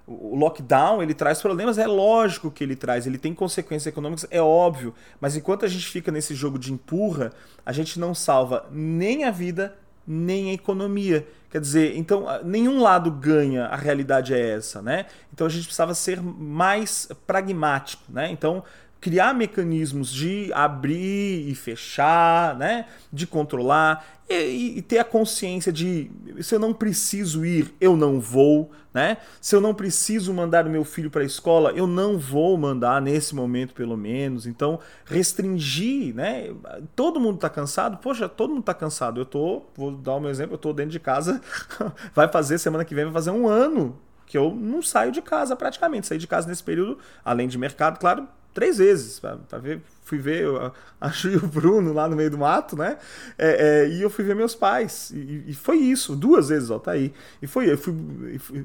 o 0.06 0.36
lockdown 0.36 1.02
ele 1.02 1.14
traz 1.14 1.42
problemas, 1.42 1.78
é 1.78 1.88
lógico 1.88 2.52
que 2.52 2.64
ele 2.64 2.76
traz, 2.76 3.08
ele 3.08 3.18
tem 3.18 3.34
consequências 3.34 3.88
econômicas, 3.88 4.28
é 4.30 4.42
óbvio, 4.42 4.94
mas 5.20 5.36
enquanto 5.36 5.66
a 5.66 5.68
gente 5.68 5.88
fica 5.88 6.12
nesse 6.12 6.36
jogo 6.36 6.60
de 6.60 6.74
empurra, 6.74 7.32
a 7.66 7.72
gente 7.72 8.00
não 8.00 8.14
salva 8.14 8.66
nem 8.72 9.24
a 9.24 9.32
vida, 9.32 9.76
nem 10.06 10.50
a 10.50 10.54
economia. 10.54 11.26
Quer 11.50 11.62
dizer, 11.62 11.96
então 11.96 12.26
nenhum 12.44 12.82
lado 12.82 13.12
ganha, 13.12 13.68
a 13.68 13.76
realidade 13.76 14.34
é 14.34 14.56
essa, 14.56 14.82
né? 14.82 15.06
Então 15.32 15.46
a 15.48 15.50
gente 15.50 15.66
precisava 15.66 15.94
ser 15.94 16.22
mais 16.22 17.08
pragmático, 17.28 18.04
né? 18.10 18.30
Então 18.32 18.64
criar 19.04 19.34
mecanismos 19.34 20.10
de 20.10 20.50
abrir 20.54 21.50
e 21.50 21.54
fechar, 21.54 22.56
né? 22.56 22.86
de 23.12 23.28
controlar 23.28 24.22
e, 24.30 24.78
e, 24.78 24.82
ter 24.82 24.98
a 24.98 25.04
consciência 25.04 25.74
de 25.74 26.10
se 26.40 26.56
eu 26.56 26.60
não 26.60 26.74
preciso 26.74 27.46
ir, 27.46 27.76
eu 27.82 27.98
não 27.98 28.22
vou, 28.22 28.72
né? 28.94 29.18
Se 29.42 29.54
eu 29.58 29.60
não 29.60 29.74
preciso 29.74 30.34
mandar 30.34 30.66
o 30.66 30.70
meu 30.70 30.86
filho 30.86 31.12
para 31.12 31.22
a 31.22 31.26
escola, 31.26 31.72
eu 31.72 31.86
não 31.86 32.18
vou 32.18 32.58
mandar 32.58 33.02
nesse 33.02 33.36
momento 33.36 33.74
pelo 33.74 33.98
menos. 33.98 34.48
Então, 34.48 34.80
restringir, 35.04 36.16
né? 36.16 36.54
Todo 36.96 37.20
mundo 37.20 37.36
está 37.36 37.50
cansado? 37.50 37.98
Poxa, 37.98 38.30
todo 38.30 38.52
mundo 38.52 38.62
está 38.62 38.74
cansado. 38.74 39.20
Eu 39.20 39.26
tô, 39.26 39.64
vou 39.76 39.92
dar 39.92 40.16
o 40.16 40.22
meu 40.22 40.30
exemplo, 40.30 40.54
eu 40.54 40.58
tô 40.58 40.72
dentro 40.72 40.92
de 40.92 41.00
casa, 41.02 41.42
vai 42.16 42.30
fazer 42.30 42.58
semana 42.58 42.86
que 42.86 42.96
vem 42.96 43.04
vai 43.04 43.14
fazer 43.14 43.32
um 43.32 43.50
ano 43.50 44.00
que 44.26 44.38
eu 44.38 44.56
não 44.56 44.82
saio 44.82 45.12
de 45.12 45.22
casa 45.22 45.58
praticamente. 45.58 46.08
Saí 46.08 46.18
de 46.18 46.26
casa 46.26 46.48
nesse 46.48 46.64
período, 46.64 46.98
além 47.26 47.50
de 47.50 47.58
mercado, 47.58 48.00
claro, 48.00 48.26
três 48.54 48.78
vezes 48.78 49.20
para 49.20 49.58
ver 49.58 49.82
fui 50.04 50.18
ver 50.18 50.48
a 51.00 51.10
Ju 51.10 51.32
e 51.32 51.36
o 51.38 51.48
Bruno 51.48 51.94
lá 51.94 52.08
no 52.08 52.16
meio 52.16 52.30
do 52.30 52.38
mato 52.38 52.76
né? 52.76 52.98
É, 53.38 53.84
é, 53.86 53.90
e 53.90 54.02
eu 54.02 54.10
fui 54.10 54.24
ver 54.24 54.36
meus 54.36 54.54
pais. 54.54 55.12
E, 55.12 55.46
e, 55.48 55.54
foi 55.54 55.78
isso 55.78 56.16
duas 56.16 56.50
vezes 56.50 56.70
ó 56.70 56.78
tá 56.78 56.92
aí. 56.92 57.14
E 57.42 57.48
foi 57.48 57.72
eu 57.72 57.78
fui, 57.78 57.96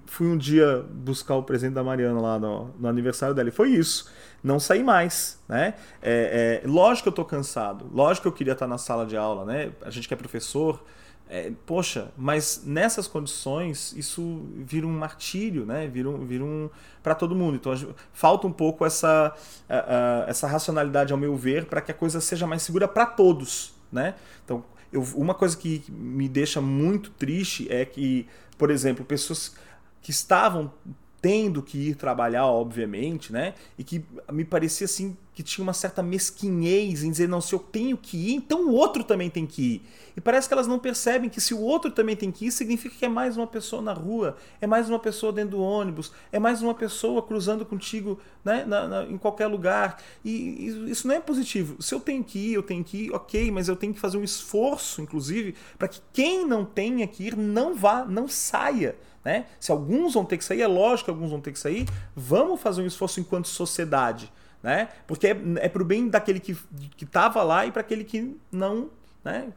fui 0.06 0.26
um 0.26 0.36
dia 0.36 0.84
buscar 0.90 1.36
o 1.36 1.42
presente 1.42 1.74
da 1.74 1.82
Mariana 1.82 2.20
lá 2.20 2.38
no, 2.38 2.74
no 2.78 2.88
aniversário 2.88 3.34
dela. 3.34 3.48
E 3.48 3.52
foi 3.52 3.70
isso. 3.70 4.10
Não 4.42 4.60
saí 4.60 4.82
mais 4.82 5.38
né? 5.48 5.74
É, 6.02 6.62
é, 6.64 6.68
lógico 6.68 7.04
que 7.04 7.08
eu 7.08 7.12
tô 7.12 7.24
cansado. 7.24 7.86
Lógico 7.92 8.22
que 8.22 8.28
eu 8.28 8.32
queria 8.32 8.52
estar 8.52 8.66
na 8.66 8.78
sala 8.78 9.06
de 9.06 9.16
aula 9.16 9.44
né? 9.44 9.72
A 9.82 9.90
gente 9.90 10.06
que 10.08 10.14
é 10.14 10.16
professor 10.16 10.82
é, 11.30 11.52
poxa, 11.66 12.10
mas 12.16 12.62
nessas 12.64 13.06
condições 13.06 13.92
isso 13.92 14.46
vira 14.56 14.86
um 14.86 14.92
martírio, 14.92 15.66
né? 15.66 15.86
Vira 15.86 16.08
um, 16.08 16.24
vira 16.24 16.42
um 16.42 16.70
para 17.02 17.14
todo 17.14 17.34
mundo. 17.34 17.56
Então 17.56 17.72
falta 18.12 18.46
um 18.46 18.52
pouco 18.52 18.84
essa, 18.84 19.34
uh, 19.68 19.72
uh, 19.72 20.30
essa 20.30 20.46
racionalidade, 20.46 21.12
ao 21.12 21.18
meu 21.18 21.36
ver, 21.36 21.66
para 21.66 21.82
que 21.82 21.90
a 21.90 21.94
coisa 21.94 22.20
seja 22.20 22.46
mais 22.46 22.62
segura 22.62 22.88
para 22.88 23.04
todos, 23.04 23.74
né? 23.92 24.14
Então, 24.42 24.64
eu, 24.90 25.02
uma 25.14 25.34
coisa 25.34 25.54
que 25.54 25.84
me 25.90 26.28
deixa 26.28 26.62
muito 26.62 27.10
triste 27.10 27.70
é 27.70 27.84
que, 27.84 28.26
por 28.56 28.70
exemplo, 28.70 29.04
pessoas 29.04 29.54
que 30.00 30.10
estavam 30.10 30.72
tendo 31.20 31.62
que 31.62 31.90
ir 31.90 31.94
trabalhar, 31.96 32.46
obviamente, 32.46 33.32
né? 33.32 33.52
E 33.76 33.84
que 33.84 34.02
me 34.32 34.44
parecia 34.44 34.86
assim 34.86 35.14
que 35.38 35.42
tinha 35.44 35.62
uma 35.62 35.72
certa 35.72 36.02
mesquinhez 36.02 37.04
em 37.04 37.12
dizer, 37.12 37.28
não, 37.28 37.40
se 37.40 37.54
eu 37.54 37.60
tenho 37.60 37.96
que 37.96 38.16
ir, 38.16 38.34
então 38.34 38.66
o 38.66 38.72
outro 38.72 39.04
também 39.04 39.30
tem 39.30 39.46
que 39.46 39.62
ir. 39.62 39.82
E 40.16 40.20
parece 40.20 40.48
que 40.48 40.52
elas 40.52 40.66
não 40.66 40.80
percebem 40.80 41.30
que 41.30 41.40
se 41.40 41.54
o 41.54 41.60
outro 41.60 41.92
também 41.92 42.16
tem 42.16 42.32
que 42.32 42.46
ir, 42.46 42.50
significa 42.50 42.92
que 42.98 43.04
é 43.04 43.08
mais 43.08 43.36
uma 43.36 43.46
pessoa 43.46 43.80
na 43.80 43.92
rua, 43.92 44.36
é 44.60 44.66
mais 44.66 44.90
uma 44.90 44.98
pessoa 44.98 45.32
dentro 45.32 45.52
do 45.52 45.62
ônibus, 45.62 46.10
é 46.32 46.40
mais 46.40 46.60
uma 46.60 46.74
pessoa 46.74 47.22
cruzando 47.22 47.64
contigo 47.64 48.18
né, 48.44 48.64
na, 48.64 48.88
na, 48.88 49.04
em 49.04 49.16
qualquer 49.16 49.46
lugar. 49.46 50.02
E, 50.24 50.30
e 50.30 50.90
isso 50.90 51.06
não 51.06 51.14
é 51.14 51.20
positivo. 51.20 51.80
Se 51.80 51.94
eu 51.94 52.00
tenho 52.00 52.24
que 52.24 52.36
ir, 52.36 52.54
eu 52.54 52.62
tenho 52.64 52.82
que 52.82 53.04
ir, 53.04 53.12
ok, 53.12 53.52
mas 53.52 53.68
eu 53.68 53.76
tenho 53.76 53.94
que 53.94 54.00
fazer 54.00 54.18
um 54.18 54.24
esforço, 54.24 55.00
inclusive, 55.00 55.54
para 55.78 55.86
que 55.86 56.00
quem 56.12 56.44
não 56.44 56.64
tenha 56.64 57.06
que 57.06 57.28
ir 57.28 57.36
não 57.36 57.76
vá, 57.76 58.04
não 58.04 58.26
saia. 58.26 58.96
Né? 59.24 59.46
Se 59.60 59.70
alguns 59.70 60.14
vão 60.14 60.24
ter 60.24 60.36
que 60.36 60.44
sair, 60.44 60.62
é 60.62 60.66
lógico 60.66 61.04
que 61.04 61.10
alguns 61.12 61.30
vão 61.30 61.40
ter 61.40 61.52
que 61.52 61.60
sair, 61.60 61.86
vamos 62.16 62.60
fazer 62.60 62.82
um 62.82 62.86
esforço 62.86 63.20
enquanto 63.20 63.46
sociedade 63.46 64.32
né? 64.62 64.88
Porque 65.06 65.26
é, 65.28 65.36
é 65.60 65.68
para 65.68 65.82
o 65.82 65.84
bem 65.84 66.08
daquele 66.08 66.40
que 66.40 66.56
estava 67.00 67.42
lá 67.42 67.66
e 67.66 67.72
para 67.72 67.80
aquele 67.80 68.04
que 68.04 68.36
não 68.50 68.90
né? 69.28 69.52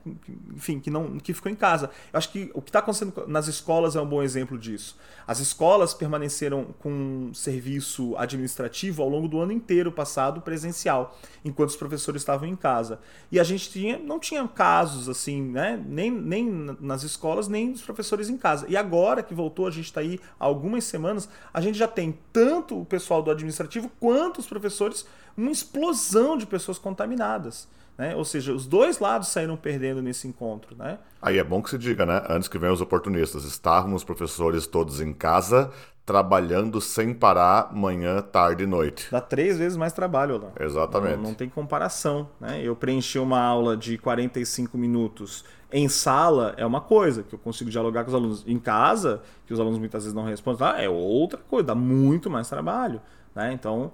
Enfim, 0.54 0.82
que 0.82 0.92
não 0.92 1.18
que 1.18 1.34
ficou 1.34 1.50
em 1.50 1.56
casa. 1.56 1.90
Eu 2.12 2.18
acho 2.18 2.30
que 2.30 2.52
o 2.54 2.62
que 2.62 2.70
está 2.70 2.80
acontecendo 2.80 3.26
nas 3.26 3.48
escolas 3.48 3.96
é 3.96 4.02
um 4.02 4.06
bom 4.06 4.22
exemplo 4.22 4.58
disso. 4.58 4.98
As 5.26 5.40
escolas 5.40 5.94
permaneceram 5.94 6.66
com 6.80 7.32
serviço 7.34 8.14
administrativo 8.18 9.02
ao 9.02 9.08
longo 9.08 9.30
do 9.30 9.40
ano 9.40 9.54
inteiro 9.54 9.90
passado 9.90 10.42
presencial, 10.42 11.18
enquanto 11.46 11.70
os 11.70 11.78
professores 11.78 12.22
estavam 12.22 12.50
em 12.50 12.56
casa. 12.56 13.00
E 13.32 13.40
a 13.40 13.44
gente 13.44 13.70
tinha, 13.70 13.98
não 13.98 14.20
tinha 14.20 14.46
casos 14.46 15.08
assim, 15.08 15.42
né? 15.42 15.82
Nem, 15.88 16.12
nem 16.12 16.76
nas 16.82 17.04
escolas, 17.04 17.48
nem 17.48 17.72
dos 17.72 17.82
professores 17.82 18.30
em 18.30 18.38
casa. 18.38 18.66
E 18.68 18.76
agora 18.76 19.24
que 19.24 19.34
voltou, 19.34 19.68
a 19.68 19.72
gente 19.72 19.86
está 19.86 20.02
aí 20.02 20.20
há 20.38 20.46
algumas 20.46 20.84
semanas, 20.84 21.30
a 21.54 21.62
gente 21.62 21.78
já 21.78 21.88
tem 21.88 22.18
tanto 22.34 22.80
o 22.82 22.86
pessoal 22.86 23.24
do 23.24 23.32
administrativo 23.32 23.90
quanto 24.02 24.40
os 24.40 24.48
professores, 24.48 25.06
uma 25.38 25.52
explosão 25.52 26.36
de 26.36 26.46
pessoas 26.46 26.78
contaminadas. 26.78 27.70
Né? 27.98 28.16
Ou 28.16 28.26
seja, 28.26 28.54
os 28.54 28.66
dois 28.66 29.00
lados 29.00 29.28
saíram 29.28 29.56
perdendo 29.56 30.02
nesse 30.02 30.28
encontro. 30.28 30.76
Né? 30.76 30.98
Aí 31.22 31.38
é 31.38 31.44
bom 31.44 31.62
que 31.62 31.70
se 31.70 31.78
diga, 31.78 32.06
né? 32.06 32.24
Antes 32.30 32.48
que 32.48 32.58
venham 32.58 32.74
os 32.74 32.82
oportunistas, 32.82 33.44
estávamos 33.44 34.04
professores 34.04 34.66
todos 34.66 35.00
em 35.02 35.14
casa, 35.14 35.72
trabalhando 36.06 36.82
sem 36.82 37.14
parar 37.14 37.74
manhã, 37.74 38.22
tarde 38.22 38.64
e 38.64 38.68
noite. 38.68 39.08
Dá 39.12 39.22
três 39.22 39.58
vezes 39.58 39.78
mais 39.78 39.94
trabalho, 39.94 40.38
lá. 40.38 40.52
Exatamente. 40.60 41.18
Não, 41.18 41.24
não, 41.24 41.34
tem 41.34 41.48
comparação. 41.48 42.30
Né? 42.40 42.62
Eu 42.64 42.76
preenchi 42.76 43.20
uma 43.20 43.40
aula 43.40 43.78
de 43.78 43.98
45 43.98 44.78
minutos 44.78 45.46
em 45.72 45.88
sala, 45.88 46.54
é 46.58 46.66
uma 46.66 46.82
coisa, 46.82 47.24
que 47.24 47.34
eu 47.34 47.40
consigo 47.40 47.70
dialogar 47.70 48.04
com 48.04 48.10
os 48.10 48.16
alunos. 48.16 48.44
Em 48.46 48.60
casa, 48.60 49.22
que 49.46 49.54
os 49.54 49.60
alunos 49.60 49.80
muitas 49.80 50.04
vezes 50.04 50.14
não 50.14 50.24
respondem, 50.24 50.84
é 50.84 50.90
outra 50.90 51.40
coisa, 51.40 51.68
dá 51.68 51.76
muito 51.76 52.30
mais 52.30 52.50
trabalho. 52.50 53.02
Né? 53.34 53.54
Então, 53.54 53.94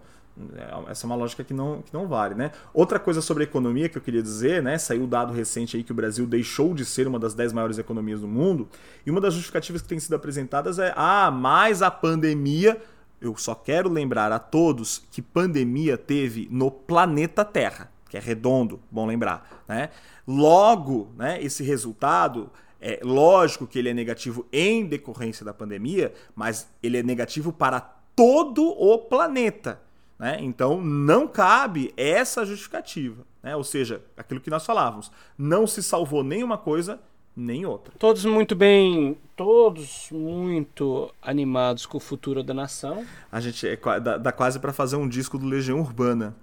essa 0.88 1.06
é 1.06 1.08
uma 1.08 1.16
lógica 1.16 1.44
que 1.44 1.54
não, 1.54 1.82
que 1.82 1.94
não 1.94 2.08
vale, 2.08 2.36
né? 2.36 2.52
Outra 2.74 3.00
coisa 3.00 3.22
sobre 3.22 3.44
a 3.44 3.46
economia 3.46 3.90
que 3.90 3.98
eu 3.98 4.02
queria 4.02 4.22
dizer, 4.22 4.62
né? 4.62 4.78
Saiu 4.78 5.04
o 5.04 5.08
dado 5.08 5.34
recente 5.34 5.76
aí 5.76 5.84
que 5.84 5.92
o 5.92 5.96
Brasil 5.96 6.26
deixou 6.26 6.74
de 6.74 6.86
ser 6.86 7.08
uma 7.08 7.20
das 7.20 7.34
10 7.34 7.54
maiores 7.54 7.78
economias 7.78 8.22
do 8.22 8.28
mundo, 8.28 8.68
e 9.06 9.12
uma 9.12 9.22
das 9.22 9.34
justificativas 9.34 9.82
que 9.82 9.88
tem 9.88 10.00
sido 10.00 10.16
apresentadas 10.16 10.80
é: 10.80 10.94
ah, 10.96 11.32
mais 11.32 11.82
a 11.82 11.92
pandemia. 11.92 12.82
Eu 13.20 13.36
só 13.36 13.56
quero 13.56 13.90
lembrar 13.90 14.32
a 14.32 14.38
todos 14.38 15.04
que 15.12 15.24
pandemia 15.24 15.98
teve 15.98 16.48
no 16.52 16.70
planeta 16.70 17.44
Terra, 17.44 17.92
que 18.08 18.16
é 18.16 18.20
redondo, 18.20 18.80
bom 18.92 19.08
lembrar, 19.08 19.64
né? 19.68 19.90
Logo, 20.28 21.12
né, 21.18 21.42
esse 21.42 21.64
resultado 21.64 22.52
é 22.80 23.00
lógico 23.02 23.66
que 23.66 23.80
ele 23.80 23.90
é 23.90 23.94
negativo 23.94 24.46
em 24.52 24.86
decorrência 24.86 25.44
da 25.44 25.54
pandemia, 25.54 26.14
mas 26.36 26.70
ele 26.84 26.98
é 26.98 27.02
negativo 27.02 27.52
para 27.52 27.80
todo 28.16 28.68
o 28.68 28.98
planeta. 29.00 29.82
Né? 30.20 30.38
Então 30.42 30.82
não 30.82 31.28
cabe 31.28 31.94
essa 31.96 32.46
justificativa. 32.46 33.24
Né? 33.42 33.56
Ou 33.56 33.64
seja, 33.64 34.02
aquilo 34.16 34.42
que 34.42 34.50
nós 34.50 34.66
falávamos, 34.66 35.12
não 35.38 35.68
se 35.68 35.84
salvou 35.84 36.24
nenhuma 36.24 36.58
coisa 36.58 37.00
nem 37.36 37.66
outra. 37.66 37.94
Todos 38.00 38.26
muito 38.26 38.56
bem, 38.56 39.16
todos 39.36 40.10
muito 40.12 41.14
animados 41.22 41.86
com 41.86 41.98
o 41.98 42.02
futuro 42.02 42.42
da 42.42 42.54
nação. 42.54 43.06
A 43.32 43.40
gente 43.40 43.68
é, 43.68 43.78
dá, 44.00 44.18
dá 44.18 44.32
quase 44.32 44.60
para 44.60 44.74
fazer 44.74 44.96
um 44.96 45.08
disco 45.08 45.38
do 45.38 45.46
Legião 45.46 45.80
Urbana. 45.80 46.36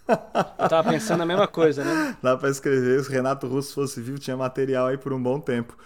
Eu 0.08 0.68
tava 0.68 0.90
pensando 0.90 1.22
a 1.22 1.26
mesma 1.26 1.48
coisa, 1.48 1.82
né? 1.82 2.16
Dá 2.22 2.36
para 2.36 2.48
escrever, 2.48 3.02
se 3.02 3.10
Renato 3.10 3.48
Russo 3.48 3.74
fosse 3.74 4.00
vivo, 4.00 4.18
tinha 4.18 4.36
material 4.36 4.86
aí 4.86 4.96
por 4.96 5.12
um 5.12 5.20
bom 5.20 5.40
tempo. 5.40 5.76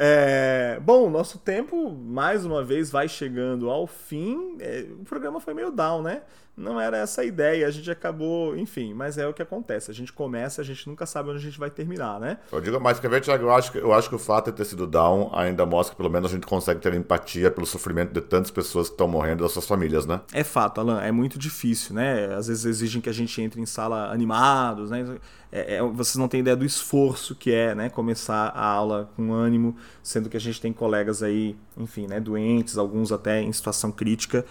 É, 0.00 0.78
bom, 0.80 1.10
nosso 1.10 1.38
tempo 1.40 1.90
mais 1.90 2.44
uma 2.44 2.62
vez 2.62 2.88
vai 2.88 3.08
chegando 3.08 3.68
ao 3.68 3.84
fim. 3.84 4.56
É, 4.60 4.86
o 4.92 5.04
programa 5.04 5.40
foi 5.40 5.54
meio 5.54 5.72
down, 5.72 6.02
né? 6.02 6.22
Não 6.58 6.80
era 6.80 6.96
essa 6.96 7.20
a 7.20 7.24
ideia, 7.24 7.68
a 7.68 7.70
gente 7.70 7.88
acabou, 7.88 8.56
enfim, 8.56 8.92
mas 8.92 9.16
é 9.16 9.26
o 9.28 9.32
que 9.32 9.40
acontece. 9.40 9.92
A 9.92 9.94
gente 9.94 10.12
começa, 10.12 10.60
a 10.60 10.64
gente 10.64 10.88
nunca 10.88 11.06
sabe 11.06 11.30
onde 11.30 11.38
a 11.38 11.42
gente 11.42 11.58
vai 11.58 11.70
terminar, 11.70 12.18
né? 12.18 12.38
Eu 12.50 12.60
digo 12.60 12.80
mais, 12.80 12.98
quer 12.98 13.08
ver, 13.08 13.20
Thiago? 13.20 13.44
Eu 13.44 13.52
acho, 13.52 13.70
que, 13.70 13.78
eu 13.78 13.92
acho 13.92 14.08
que 14.08 14.16
o 14.16 14.18
fato 14.18 14.50
de 14.50 14.56
ter 14.56 14.64
sido 14.64 14.84
down 14.84 15.30
ainda 15.32 15.64
mostra 15.64 15.94
que 15.94 15.96
pelo 15.96 16.10
menos 16.10 16.32
a 16.32 16.34
gente 16.34 16.48
consegue 16.48 16.80
ter 16.80 16.92
empatia 16.94 17.48
pelo 17.48 17.64
sofrimento 17.64 18.12
de 18.12 18.20
tantas 18.20 18.50
pessoas 18.50 18.88
que 18.88 18.94
estão 18.94 19.06
morrendo 19.06 19.44
das 19.44 19.52
suas 19.52 19.66
famílias, 19.66 20.04
né? 20.04 20.20
É 20.32 20.42
fato, 20.42 20.80
Alan, 20.80 21.00
é 21.00 21.12
muito 21.12 21.38
difícil, 21.38 21.94
né? 21.94 22.34
Às 22.34 22.48
vezes 22.48 22.64
exigem 22.64 23.00
que 23.00 23.08
a 23.08 23.14
gente 23.14 23.40
entre 23.40 23.60
em 23.60 23.66
sala 23.66 24.10
animados, 24.10 24.90
né? 24.90 25.16
É, 25.52 25.76
é, 25.76 25.82
vocês 25.82 26.16
não 26.16 26.26
têm 26.26 26.40
ideia 26.40 26.56
do 26.56 26.64
esforço 26.64 27.36
que 27.36 27.52
é, 27.52 27.72
né? 27.72 27.88
Começar 27.88 28.48
a 28.48 28.66
aula 28.66 29.08
com 29.14 29.32
ânimo, 29.32 29.76
sendo 30.02 30.28
que 30.28 30.36
a 30.36 30.40
gente 30.40 30.60
tem 30.60 30.72
colegas 30.72 31.22
aí, 31.22 31.56
enfim, 31.76 32.08
né? 32.08 32.18
Doentes, 32.18 32.76
alguns 32.76 33.12
até 33.12 33.40
em 33.40 33.52
situação 33.52 33.92
crítica. 33.92 34.44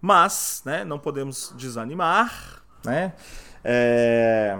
Mas, 0.00 0.62
né, 0.64 0.84
não 0.84 0.98
podemos 0.98 1.52
desanimar, 1.56 2.62
né? 2.84 3.12
É, 3.64 4.56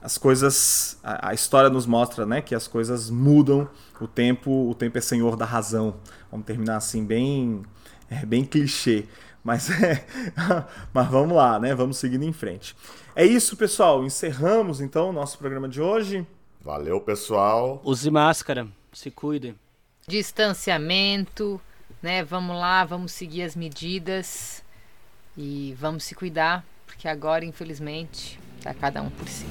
as 0.00 0.18
coisas, 0.18 0.98
a, 1.02 1.28
a, 1.30 1.34
história 1.34 1.70
nos 1.70 1.86
mostra, 1.86 2.24
né, 2.26 2.40
que 2.40 2.54
as 2.54 2.66
coisas 2.66 3.10
mudam. 3.10 3.68
O 4.00 4.08
tempo, 4.08 4.68
o 4.68 4.74
tempo 4.74 4.98
é 4.98 5.00
senhor 5.00 5.36
da 5.36 5.44
razão. 5.44 5.96
Vamos 6.30 6.46
terminar 6.46 6.76
assim 6.76 7.04
bem, 7.04 7.62
é, 8.10 8.26
bem 8.26 8.44
clichê, 8.44 9.06
mas 9.44 9.70
é, 9.70 10.04
mas 10.92 11.08
vamos 11.08 11.36
lá, 11.36 11.58
né? 11.60 11.74
Vamos 11.74 11.98
seguindo 11.98 12.24
em 12.24 12.32
frente. 12.32 12.74
É 13.14 13.24
isso, 13.24 13.56
pessoal. 13.56 14.04
Encerramos 14.04 14.80
então 14.80 15.10
o 15.10 15.12
nosso 15.12 15.38
programa 15.38 15.68
de 15.68 15.80
hoje. 15.80 16.26
Valeu, 16.60 17.00
pessoal. 17.00 17.80
Use 17.84 18.10
máscara, 18.10 18.66
se 18.92 19.10
cuidem. 19.10 19.54
Distanciamento 20.08 21.60
né? 22.02 22.24
Vamos 22.24 22.56
lá, 22.56 22.84
vamos 22.84 23.12
seguir 23.12 23.42
as 23.42 23.54
medidas 23.54 24.62
e 25.36 25.74
vamos 25.78 26.04
se 26.04 26.14
cuidar, 26.14 26.64
porque 26.86 27.06
agora, 27.06 27.44
infelizmente, 27.44 28.38
tá 28.62 28.74
cada 28.74 29.00
um 29.00 29.10
por 29.10 29.28
si. 29.28 29.46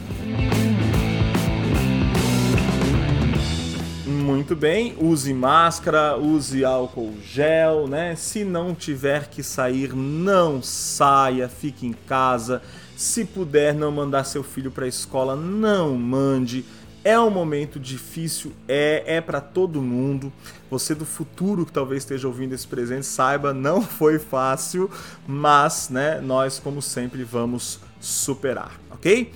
Muito 4.06 4.56
bem, 4.56 4.96
use 5.00 5.34
máscara, 5.34 6.18
use 6.18 6.66
álcool 6.66 7.14
gel, 7.24 7.88
né? 7.88 8.16
Se 8.16 8.44
não 8.44 8.76
tiver 8.76 9.28
que 9.28 9.42
sair, 9.42 9.96
não 9.96 10.62
saia, 10.62 11.48
fique 11.48 11.88
em 11.88 11.94
casa. 11.94 12.62
Se 12.96 13.26
puder 13.26 13.74
não 13.74 13.92
mandar 13.92 14.26
seu 14.26 14.44
filho 14.44 14.70
para 14.70 14.86
a 14.86 14.88
escola, 14.88 15.36
não 15.36 15.96
mande 15.96 16.66
é 17.04 17.20
um 17.20 17.30
momento 17.30 17.80
difícil, 17.80 18.52
é, 18.68 19.04
é 19.06 19.22
para 19.22 19.42
todo 19.42 19.82
mundo. 19.82 20.32
Você 20.70 20.94
do 20.94 21.06
futuro 21.06 21.66
que 21.66 21.72
talvez 21.72 22.04
esteja 22.04 22.28
ouvindo 22.28 22.54
esse 22.54 22.68
presente, 22.68 23.06
saiba, 23.06 23.54
não 23.54 23.82
foi 23.84 24.20
fácil, 24.20 24.90
mas, 25.28 25.90
né, 25.90 26.22
nós 26.22 26.60
como 26.60 26.82
sempre 26.82 27.24
vamos 27.24 27.80
superar, 28.00 28.80
ok? 28.90 29.32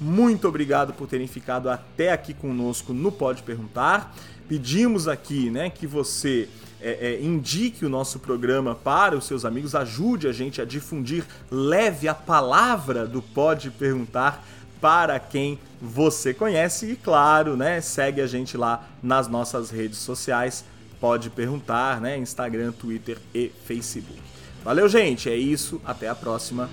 Muito 0.00 0.48
obrigado 0.48 0.94
por 0.94 1.06
terem 1.06 1.26
ficado 1.26 1.68
até 1.68 2.10
aqui 2.10 2.32
conosco 2.32 2.92
no 2.94 3.12
Pode 3.12 3.42
Perguntar. 3.42 4.14
Pedimos 4.48 5.06
aqui, 5.06 5.50
né, 5.50 5.68
que 5.68 5.86
você 5.86 6.48
é, 6.80 7.12
é, 7.12 7.20
indique 7.22 7.84
o 7.84 7.88
nosso 7.90 8.18
programa 8.18 8.74
para 8.74 9.16
os 9.16 9.26
seus 9.26 9.44
amigos, 9.44 9.74
ajude 9.74 10.26
a 10.26 10.32
gente 10.32 10.60
a 10.60 10.64
difundir, 10.64 11.24
leve 11.50 12.08
a 12.08 12.14
palavra 12.14 13.06
do 13.06 13.20
Pode 13.20 13.70
Perguntar 13.70 14.42
para 14.80 15.18
quem 15.18 15.58
você 15.80 16.32
conhece. 16.34 16.92
E 16.92 16.96
claro, 16.96 17.56
né, 17.56 17.80
segue 17.80 18.20
a 18.20 18.26
gente 18.26 18.56
lá 18.56 18.88
nas 19.02 19.28
nossas 19.28 19.70
redes 19.70 19.98
sociais, 19.98 20.64
pode 21.00 21.30
perguntar, 21.30 22.00
né, 22.00 22.16
Instagram, 22.18 22.72
Twitter 22.72 23.18
e 23.34 23.50
Facebook. 23.64 24.20
Valeu, 24.64 24.88
gente, 24.88 25.28
é 25.28 25.36
isso, 25.36 25.80
até 25.84 26.08
a 26.08 26.14
próxima. 26.14 26.68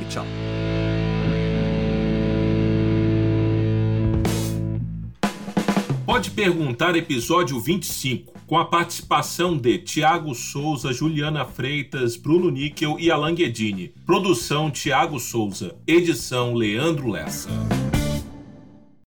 E 0.00 0.04
tchau. 0.06 0.24
Pode 6.04 6.32
perguntar 6.32 6.96
episódio 6.96 7.58
25, 7.58 8.34
com 8.46 8.58
a 8.58 8.66
participação 8.66 9.56
de 9.56 9.78
Tiago 9.78 10.34
Souza, 10.34 10.92
Juliana 10.92 11.46
Freitas, 11.46 12.14
Bruno 12.14 12.50
Níquel 12.50 13.00
e 13.00 13.10
Alan 13.10 13.34
Guedini. 13.34 13.88
Produção 14.04 14.70
Tiago 14.70 15.18
Souza, 15.18 15.74
edição 15.86 16.52
Leandro 16.52 17.08
Lessa. 17.08 17.48